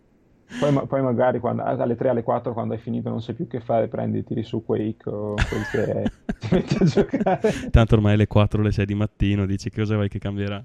[0.57, 3.47] Poi, ma- poi magari quando, alle 3 alle 4 quando hai finito non sai più
[3.47, 7.53] che fare, prendi, tiri su Quake o quel che è, ti metti a giocare.
[7.71, 10.65] Tanto ormai le 4 o le 6 di mattino dici che cosa vuoi che cambierà.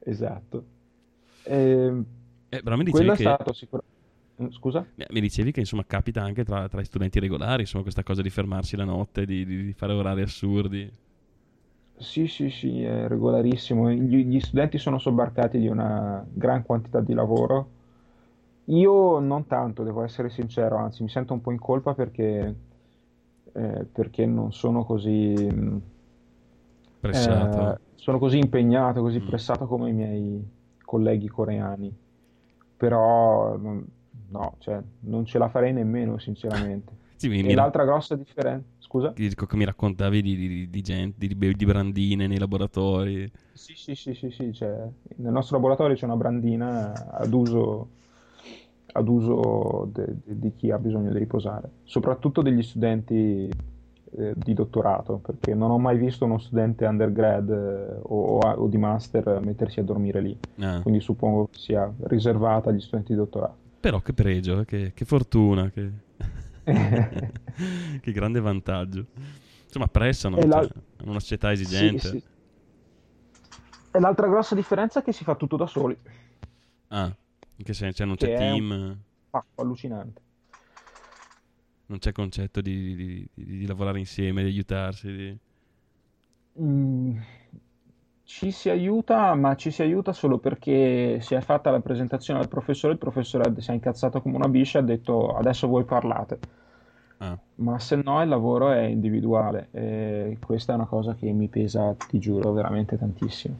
[0.00, 0.64] Esatto.
[1.44, 2.06] Ehm,
[2.50, 3.36] Eh, però mi dicevi che...
[3.36, 3.94] stato sicuramente...
[4.50, 4.86] Scusa?
[4.96, 8.22] Eh, Mi dicevi che insomma capita anche tra, tra i studenti regolari, insomma, questa cosa
[8.22, 10.90] di fermarsi la notte, di, di- di fare orari assurdi.
[11.98, 13.90] Sì, sì, sì, è regolarissimo.
[13.90, 17.70] Gli, gli studenti sono sobbarcati di una gran quantità di lavoro.
[18.68, 22.54] Io non tanto, devo essere sincero, anzi mi sento un po' in colpa perché,
[23.52, 25.10] eh, perché non sono così,
[25.50, 25.80] mh,
[27.00, 27.60] Pressato.
[27.60, 29.26] eh, sono così impegnato, così Mm.
[29.26, 30.48] pressato come i miei
[30.84, 31.94] colleghi coreani.
[32.76, 33.84] Però non-
[34.30, 36.92] no, cioè, non ce la farei nemmeno, sinceramente.
[37.16, 39.14] Sì, mi, E mi ra- l'altra grossa differenza, scusa?
[39.14, 43.30] che dico che mi raccontavi di, di- di gente, di, di brandine nei laboratori.
[43.52, 47.88] Sì, sì, sì, sì, sì, c'è- nel nostro laboratorio c'è una brandina ad uso,
[48.96, 53.48] ad uso de- de- di chi ha bisogno di riposare, soprattutto degli studenti
[54.18, 58.66] eh, di dottorato, perché non ho mai visto uno studente undergrad eh, o, o- o
[58.68, 60.80] di master mettersi a dormire lì, Ah.
[60.82, 63.56] quindi suppongo che sia riservata agli studenti di dottorato.
[63.80, 65.90] Però che pregio, eh, che, che fortuna, che...
[68.00, 69.06] che grande vantaggio.
[69.64, 70.68] Insomma, pressano, la- cioè,
[71.04, 71.98] una società Sì, esigente.
[72.08, 72.22] sì.
[73.92, 75.96] E l'altra grossa differenza è che si fa tutto da soli.
[76.88, 77.14] Ah,
[77.58, 77.96] In che senso?
[77.98, 78.98] Cioè, non c'è team,
[79.30, 80.20] Ah, allucinante.
[81.86, 85.38] non c'è concetto di, di- di- di lavorare insieme, di aiutarsi.
[86.58, 87.18] Mm,
[88.24, 92.48] ci si aiuta, ma ci si aiuta solo perché si è fatta la presentazione al
[92.48, 96.38] professore, il professore si è incazzato come una biscia e ha detto adesso voi parlate.
[97.20, 101.48] Ah, Ma se no il lavoro è individuale e questa è una cosa che mi
[101.48, 103.56] pesa, ti giuro, veramente tantissimo.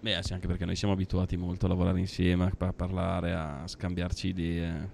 [0.00, 3.66] Beh, sì, anche perché noi siamo abituati molto a lavorare insieme, a pa- parlare, a
[3.66, 4.90] scambiarci idee.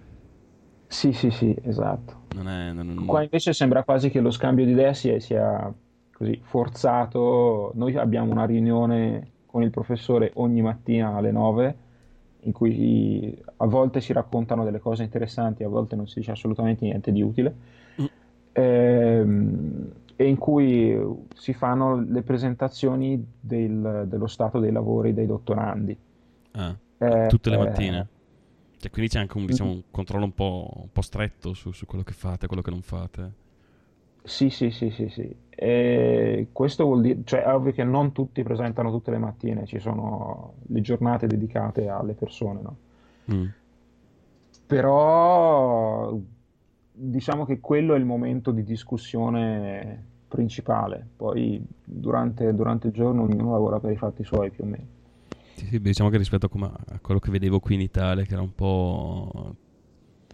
[0.86, 2.22] Sì, sì, sì, esatto.
[2.34, 2.72] Non è...
[2.72, 5.72] non- non- Qua invece sembra quasi che lo scambio di idee sia, sia
[6.12, 7.72] così forzato.
[7.74, 11.78] Noi abbiamo una riunione con il professore ogni mattina alle 9
[12.44, 16.84] in cui a volte si raccontano delle cose interessanti, a volte non si dice assolutamente
[16.84, 17.54] niente di utile.
[18.00, 18.04] Mm.
[18.52, 20.96] Ehm, e in cui
[21.34, 25.96] si fanno le presentazioni del- dello stato dei lavori dei dottorandi.
[26.52, 28.08] Ah, Eh, tutte le eh, mattine.
[28.78, 31.86] Cioè, quindi c'è anche un, diciamo, un controllo un po', un po' stretto su, su
[31.86, 33.32] quello che fate, quello che non fate.
[34.26, 35.36] Sì, sì, sì, sì, sì.
[35.50, 39.78] E questo vuol dire, cioè, è ovvio che non tutti presentano tutte le mattine, ci
[39.78, 42.76] sono le giornate dedicate alle persone, no?
[43.28, 43.54] Mm.
[44.66, 46.18] Però
[46.96, 53.52] diciamo che quello è il momento di discussione principale, poi durante, durante il giorno ognuno
[53.52, 54.86] lavora per i fatti suoi più o meno.
[55.54, 58.32] Sì, sì, diciamo che rispetto a, come- a quello che vedevo qui in Italia, che
[58.32, 59.56] era un po'...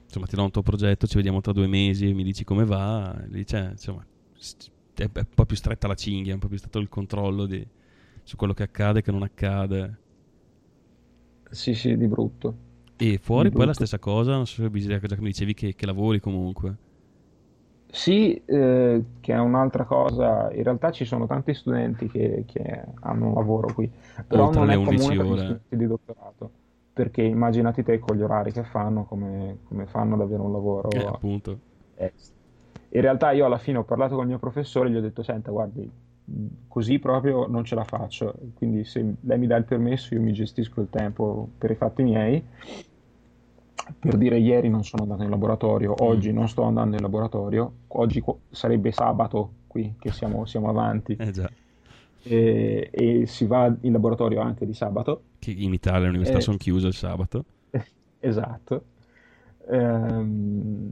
[0.05, 3.17] Insomma, ti do un tuo progetto, ci vediamo tra due mesi, mi dici come va,
[3.29, 4.05] lì c'è, insomma,
[4.95, 7.47] è, è un po' più stretta la cinghia, è un po' più stretto il controllo
[7.47, 7.67] di-
[8.25, 9.99] su quello che accade e che non accade.
[11.51, 12.69] Sì, sì, di brutto.
[13.03, 15.87] E fuori poi la stessa cosa, non so se già che mi dicevi che, che
[15.87, 16.79] lavori comunque.
[17.93, 20.53] Sì, eh, che è un'altra cosa.
[20.53, 23.91] In realtà ci sono tanti studenti che, che hanno un lavoro qui,
[24.27, 25.37] però Oltre non è comune 11 per gli ore.
[25.37, 26.53] studenti di dottorato,
[26.93, 30.91] perché immaginati te con gli orari che fanno, come, come fanno ad avere un lavoro
[30.93, 31.61] Eh, appunto.
[31.95, 32.39] extra.
[32.93, 35.23] In realtà io alla fine ho parlato con il mio professore e gli ho detto,
[35.23, 35.89] senta, guardi,
[36.69, 40.33] così proprio non ce la faccio, quindi se lei mi dà il permesso io mi
[40.33, 42.45] gestisco il tempo per i fatti miei.
[43.99, 48.21] Per dire ieri non sono andato in laboratorio, oggi non sto andando in laboratorio, oggi
[48.21, 51.51] qu- sarebbe sabato qui che siamo, siamo avanti Eh già.
[52.23, 55.23] e, e si va in laboratorio anche di sabato.
[55.39, 56.43] Che in Italia le università Eh.
[56.43, 57.45] sono chiuse il sabato.
[58.21, 58.85] Esatto.
[59.71, 60.91] Ehm,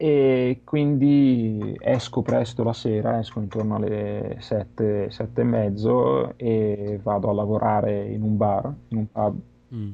[0.00, 7.28] e quindi esco presto la sera, esco intorno alle 7, 7 e mezzo e vado
[7.30, 9.38] a lavorare in un bar, in un pub
[9.74, 9.92] Mm.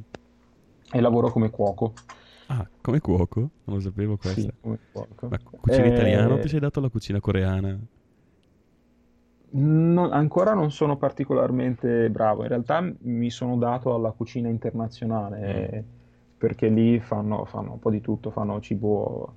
[0.97, 1.95] E lavoro come cuoco.
[2.49, 3.41] Ah, come cuoco?
[3.65, 4.51] Non lo sapevo questo.
[4.51, 5.33] Sì, come cuoco.
[5.33, 7.79] Ma cu- cucina Eh, italiana o ti sei dato la cucina coreana?
[9.57, 15.41] non- ancora non sono particolarmente bravo, in realtà mi sono dato alla cucina internazionale
[15.79, 15.85] eh,
[16.37, 19.37] perché lì fanno, fanno un po' di tutto, fanno cibo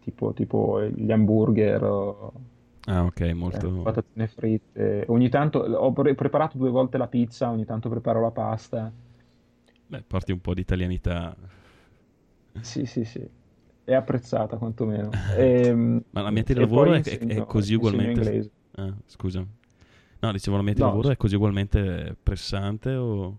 [0.00, 1.82] tipo, tipo gli hamburger,
[2.86, 3.68] Ah, ok, eh, molto...
[3.80, 5.04] patatine fritte.
[5.08, 8.92] Ogni tanto ho pre- preparato due volte la pizza, ogni tanto preparo la pasta.
[9.92, 11.36] Beh, porti un po' di italianità.
[12.60, 13.26] Sì, sì, sì.
[13.84, 15.10] È apprezzata quantomeno.
[15.36, 18.20] Ehm, Ma l'ambiente di e lavoro è, è- è insegno- così insegno ugualmente...
[18.20, 18.50] inglese.
[18.72, 19.44] Ah, scusa.
[20.20, 23.38] No, dicevo, l'ambiente No, di lavoro è così ugualmente pressante o...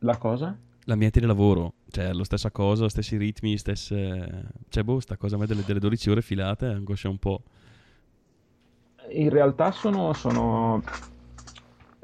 [0.00, 0.58] La cosa?
[0.86, 4.46] L'ambiente di lavoro, cioè la stessa cosa, stessi ritmi, stesse...
[4.68, 7.42] Cioè, boh, sta cosa a me delle, delle 12 ore filate angoscia un po'.
[9.10, 10.82] In realtà sono, sono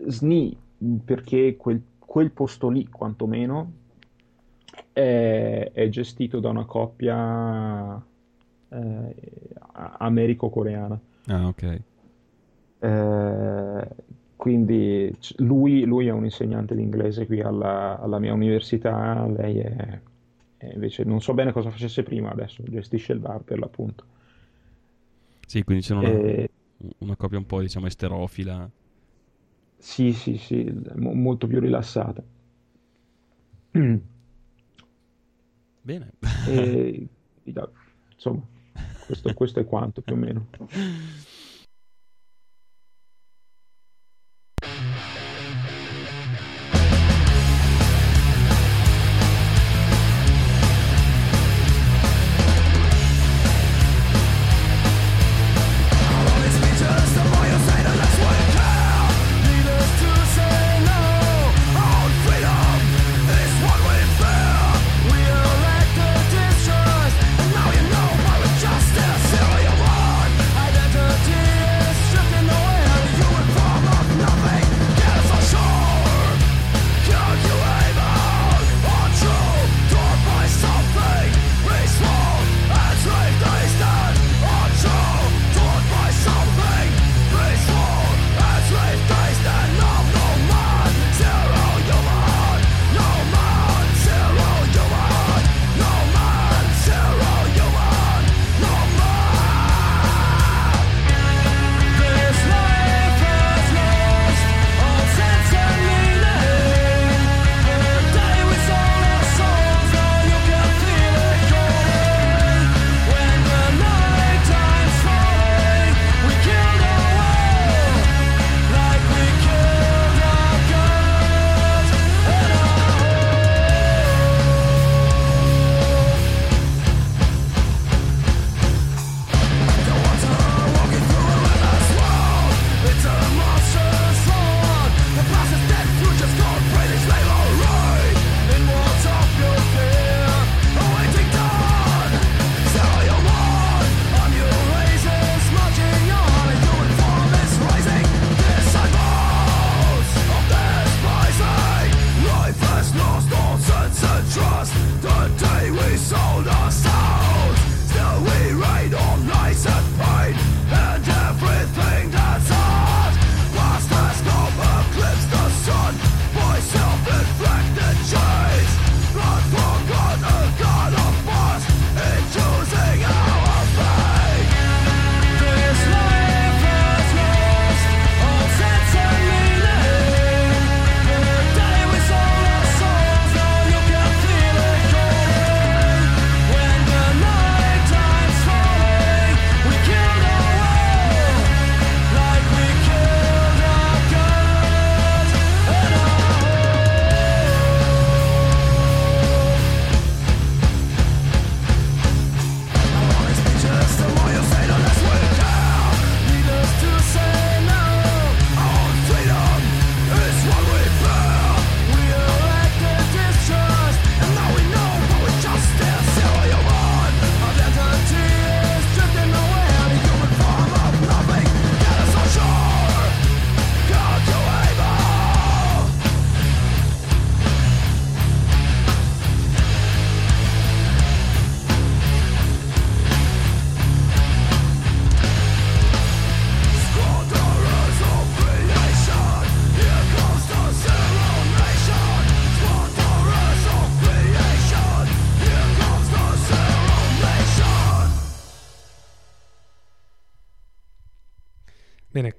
[0.06, 0.56] sni
[1.04, 3.72] perché quel, quel posto lì, quantomeno,
[4.92, 8.02] è, è gestito da una coppia
[8.70, 9.14] eh,
[9.98, 11.00] americo-coreana.
[11.26, 11.82] Ah, ok.
[12.80, 13.88] Eh,
[14.36, 20.00] quindi lui, lui è un insegnante di inglese qui alla, alla mia università, lei è,
[20.56, 24.04] è invece non so bene cosa facesse prima, adesso gestisce il bar per l'appunto.
[25.46, 26.50] Sì, quindi c'è una, Eh,
[26.98, 28.70] una coppia un po', diciamo, esterofila.
[29.78, 32.22] Sì, sì, sì, mo- molto più rilassata.
[33.74, 34.02] Mm.
[35.82, 36.10] Bene.
[36.42, 37.08] E,
[38.14, 38.46] insomma,
[38.98, 40.48] questo, questo è quanto più o meno.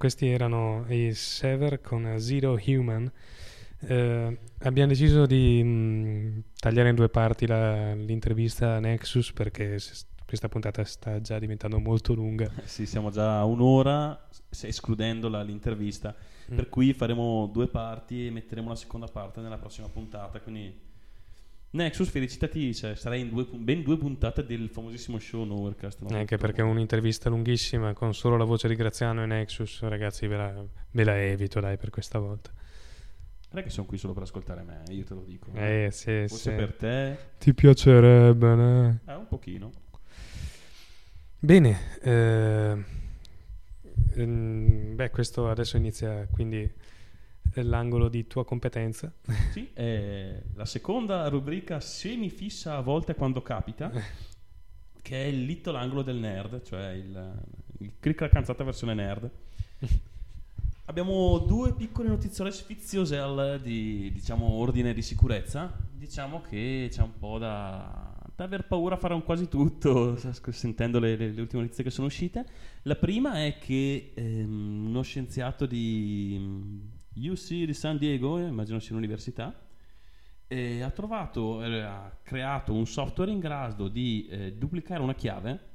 [0.09, 3.11] questi erano i Sever con Zero Human.
[3.81, 10.07] Eh, abbiamo deciso di mh, tagliare in due parti la- l'intervista a Nexus perché s-
[10.25, 12.49] questa puntata sta già diventando molto lunga.
[12.63, 14.27] Sì, siamo già a un'ora,
[14.61, 16.15] escludendo l'intervista.
[16.51, 16.55] Mm.
[16.55, 20.39] Per cui faremo due parti e metteremo la seconda parte nella prossima puntata.
[20.39, 20.75] Quindi,
[21.71, 26.01] Nexus, felicitati, cioè, sarai in due ben due puntate del famosissimo show Novercast.
[26.01, 26.17] no?
[26.17, 30.65] Anche perché un'intervista lunghissima con solo la voce di Graziano e Nexus, ragazzi, ve la,
[30.91, 32.51] ve la evito, dai, per questa volta.
[33.51, 35.51] Non è che sono qui solo per ascoltare me, io te lo dico.
[35.53, 36.55] Eh, sì, Forse sì.
[36.55, 38.99] per te, Ti piacerebbe, no?
[39.05, 39.71] eh, un pochino.
[41.39, 42.83] Bene, eh,
[44.15, 46.69] ehm, beh, questo adesso inizia quindi
[47.53, 49.11] l'angolo di tua competenza.
[49.51, 53.91] Sì, è la seconda rubrica semifissa a volte quando capita,
[55.01, 57.41] che è il little angolo del nerd, cioè il,
[57.79, 59.29] il click la canzata versione nerd.
[60.85, 65.71] Abbiamo due piccole notiziole sfizioselle di diciamo, ordine di sicurezza.
[65.91, 70.17] Diciamo che c'è un po' da, da aver paura a fare un quasi tutto,
[70.49, 72.43] sentendo le, le- le ultime notizie che sono uscite.
[72.83, 78.91] La prima è che ehm, uno scienziato di UC di San Diego, eh, immagino sia
[78.91, 79.67] un'università,
[80.51, 85.67] ha trovato, eh, ha creato un software in grado di eh, duplicare una chiave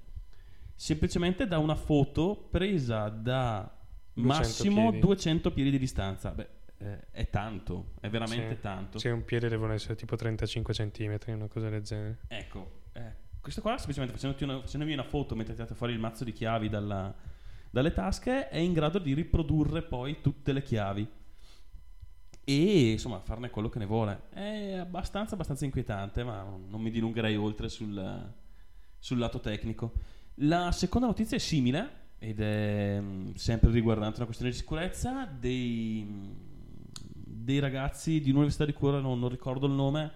[0.75, 3.73] semplicemente da una foto presa da
[4.15, 4.99] 200 massimo piedi.
[5.07, 6.31] 200 piedi di distanza.
[6.31, 6.49] Beh,
[6.79, 8.61] eh, è tanto, è veramente Sì.
[8.61, 8.99] tanto.
[8.99, 12.19] Se un piede devono essere tipo 35 cm, una cosa del genere.
[12.27, 16.25] Ecco, eh, questo qua semplicemente facendoti una, facendovi una foto mentre tirate fuori il mazzo
[16.25, 17.15] di chiavi dalla-
[17.71, 21.09] dalle tasche è in grado di riprodurre poi tutte le chiavi
[22.45, 24.25] e insomma farne quello che ne vuole.
[24.31, 28.33] È abbastanza, abbastanza inquietante, ma non mi dilungherei oltre sul,
[28.99, 29.93] sul lato tecnico.
[30.39, 36.07] La seconda notizia è simile ed è mm, sempre riguardante una questione di sicurezza dei,
[36.07, 36.33] mm,
[37.13, 40.13] dei ragazzi di un'università di cura, non, non ricordo il nome,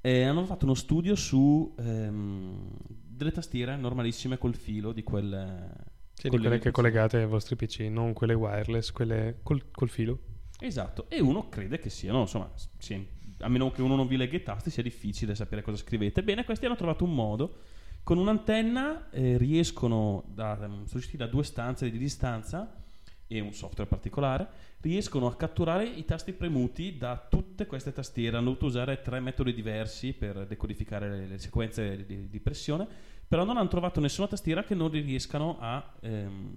[0.00, 5.96] eh, hanno fatto uno studio su ehm, delle tastiere normalissime col filo di quelle...
[6.12, 10.18] Sì, di quelle che collegate ai vostri PC, non quelle wireless, quelle col, col filo.
[10.60, 13.06] Esatto, e uno crede che siano, insomma, sì,
[13.40, 16.22] a meno che uno non vi legga i tasti sia difficile sapere cosa scrivete.
[16.22, 17.58] Bene, questi hanno trovato un modo,
[18.02, 22.82] con un'antenna eh, riescono, da, sono riusciti da due stanze di distanza
[23.26, 24.48] e un software particolare,
[24.80, 28.36] riescono a catturare i tasti premuti da tutte queste tastiere.
[28.36, 32.86] Hanno dovuto usare tre metodi diversi per decodificare le, le sequenze di, di pressione,
[33.28, 36.54] però non hanno trovato nessuna tastiera che non riescano a ehm,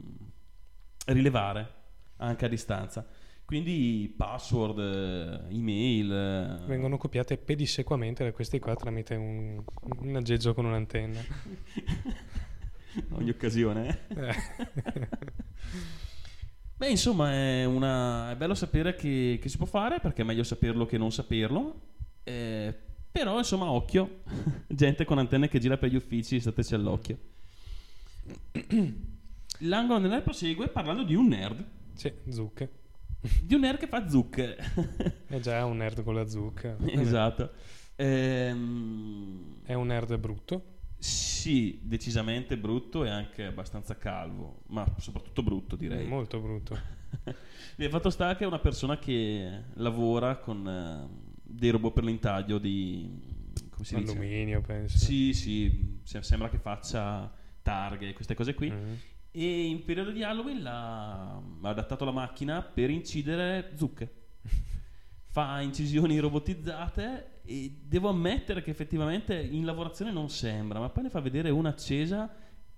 [1.07, 1.73] rilevare
[2.17, 3.05] anche a distanza.
[3.51, 6.09] Quindi password, eh, email.
[6.09, 9.61] eh, Vengono copiate pedissequamente da questi qua tramite un,
[9.99, 11.19] un aggeggio con un'antenna.
[13.11, 14.05] ogni occasione.
[14.07, 14.29] eh.
[14.29, 15.07] Eh.
[16.77, 20.43] Beh, insomma, è, una- è bello sapere che, che si può fare perché è meglio
[20.43, 21.81] saperlo che non saperlo.
[22.23, 22.73] Eh,
[23.11, 24.21] però, insomma, occhio.
[24.65, 27.17] Gente con antenne che gira per gli uffici, stateci all'occhio.
[29.59, 31.65] L'angolo del nerd prosegue parlando di un nerd.
[31.95, 32.79] Sì, zucche.
[33.43, 34.55] Di un nerd che fa zucche.
[35.27, 36.75] È già un nerd con la zucca.
[36.85, 37.51] esatto.
[37.95, 40.79] Ehm, È un nerd brutto.
[40.97, 46.07] sì, decisamente brutto e anche abbastanza calvo, ma soprattutto brutto direi.
[46.07, 46.77] Molto brutto.
[47.77, 51.07] Il fatto sta che è una persona che lavora con eh,
[51.43, 53.09] dei robot per l'intaglio di...
[53.69, 54.11] come si dice?
[54.11, 54.97] Alluminio, penso.
[54.97, 57.31] Sì, sì, se- sembra che faccia
[57.61, 58.71] targhe queste cose qui.
[58.71, 58.93] Mm.
[59.31, 64.13] E in periodo di Halloween l'ha, ha adattato la macchina per incidere zucche.
[65.31, 71.09] Fa incisioni robotizzate e devo ammettere che effettivamente in lavorazione non sembra, ma poi ne
[71.09, 72.29] fa vedere una accesa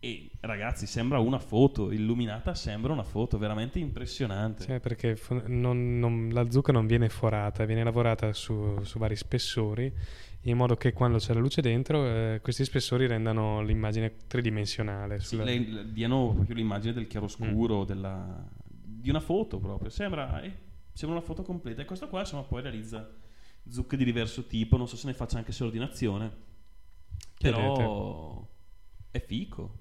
[0.06, 4.66] e ragazzi sembra una foto, illuminata sembra una foto, veramente impressionante.
[4.66, 9.90] Cioè, perché non- non- la zucca non viene forata, viene lavorata su, su vari spessori,
[10.42, 15.22] in modo che quando c'è la luce dentro, eh, questi spessori rendano l'immagine tridimensionale.
[15.22, 19.90] Sì, sulla- lei- le- diano proprio l'immagine del chiaroscuro, della- di una foto proprio.
[19.90, 20.52] Sembra, eh,
[20.92, 21.82] sembra una foto completa.
[21.82, 23.10] E questo qua, insomma, poi realizza
[23.70, 24.76] zucche di diverso tipo.
[24.76, 26.30] Non so se ne faccia anche su ordinazione.
[27.40, 28.46] Però
[29.12, 29.78] è fico.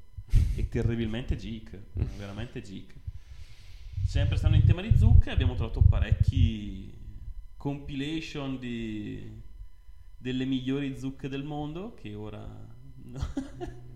[0.54, 1.78] È terribilmente geek.
[2.16, 2.94] veramente geek.
[4.06, 6.92] Sempre stando in tema di zucche, abbiamo trovato parecchi
[7.56, 9.40] compilation di,
[10.16, 11.94] delle migliori zucche del mondo.
[11.94, 12.46] Che ora.
[13.04, 13.20] no.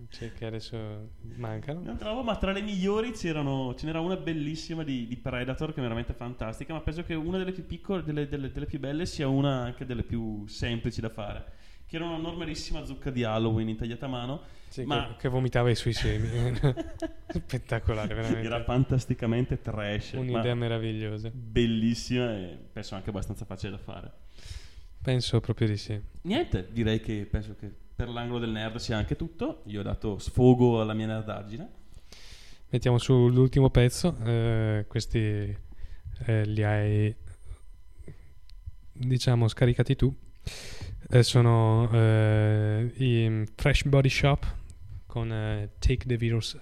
[0.08, 1.82] Cioè, che adesso mancano.
[1.82, 5.80] Non trovo, ma tra le migliori c'erano, ce n'era una bellissima di, di Predator che
[5.80, 9.04] è veramente fantastica, ma penso che una delle più piccole, delle, delle- delle più belle
[9.04, 11.52] sia una anche delle più semplici da fare.
[11.86, 14.42] Che era una normalissima zucca di Halloween intagliata a mano.
[14.68, 16.28] Sì, Ma- che, che vomitava i suoi semi.
[17.32, 18.46] Spettacolare, veramente.
[18.46, 20.12] Era fantasticamente trash.
[20.12, 21.30] Un'idea meravigliosa.
[21.32, 24.12] bellissima e penso anche abbastanza facile da fare.
[25.00, 25.98] Penso proprio di sì.
[26.22, 29.62] Niente, direi che penso che per l'angolo del nerd sia anche tutto.
[29.66, 31.68] Io ho dato sfogo alla mia nerdaggine.
[32.68, 34.16] Mettiamo sull'ultimo pezzo.
[34.24, 35.18] eh, questi
[36.26, 37.14] eh, li hai,
[38.92, 40.14] diciamo, scaricati tu.
[41.08, 44.44] Eh, sono eh, i Fresh Body Shop
[45.06, 46.58] con eh, Take the Virus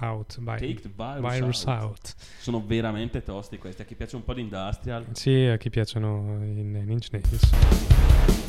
[0.00, 0.38] Out.
[0.40, 1.82] by- Take the virus, Virus out.
[1.82, 2.14] out.
[2.40, 3.82] Sono veramente tosti questi.
[3.82, 8.47] A chi piace un po' di industrial, Sì, a chi piacciono i Inch Nails.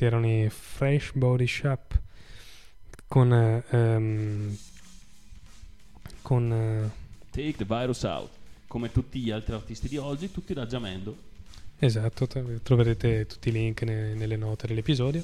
[0.00, 1.98] Questi erano i Fresh Body Shop
[3.06, 3.32] con...
[3.32, 4.56] eh, ehm,
[6.22, 6.52] con...
[6.52, 6.90] eh,
[7.30, 8.30] Take the virus out.
[8.66, 11.16] Come tutti gli altri artisti di oggi, tutti da Jamendo.
[11.78, 15.22] esatto, tro- troverete tutti i link ne- nelle note dell'episodio.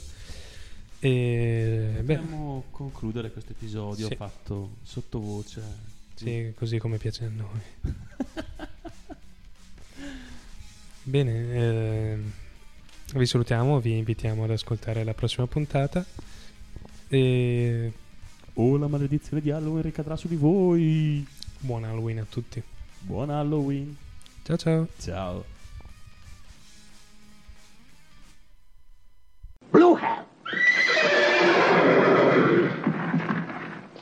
[0.99, 4.17] E beh, Dobbiamo concludere questo episodio Sì.
[4.17, 5.63] fatto sottovoce.
[6.15, 7.61] sì, così come piace a noi.
[11.05, 12.33] Bene, ehm,
[13.15, 16.05] vi salutiamo, vi invitiamo ad ascoltare la prossima puntata.
[17.09, 17.93] E...
[18.55, 21.27] Oh, la maledizione di Halloween ricadrà su di voi.
[21.61, 22.63] Buon Halloween a tutti.
[23.01, 23.97] Buon Halloween.
[24.43, 24.89] Ciao ciao.
[24.99, 25.45] Ciao.
[29.71, 30.27] Blue Hat.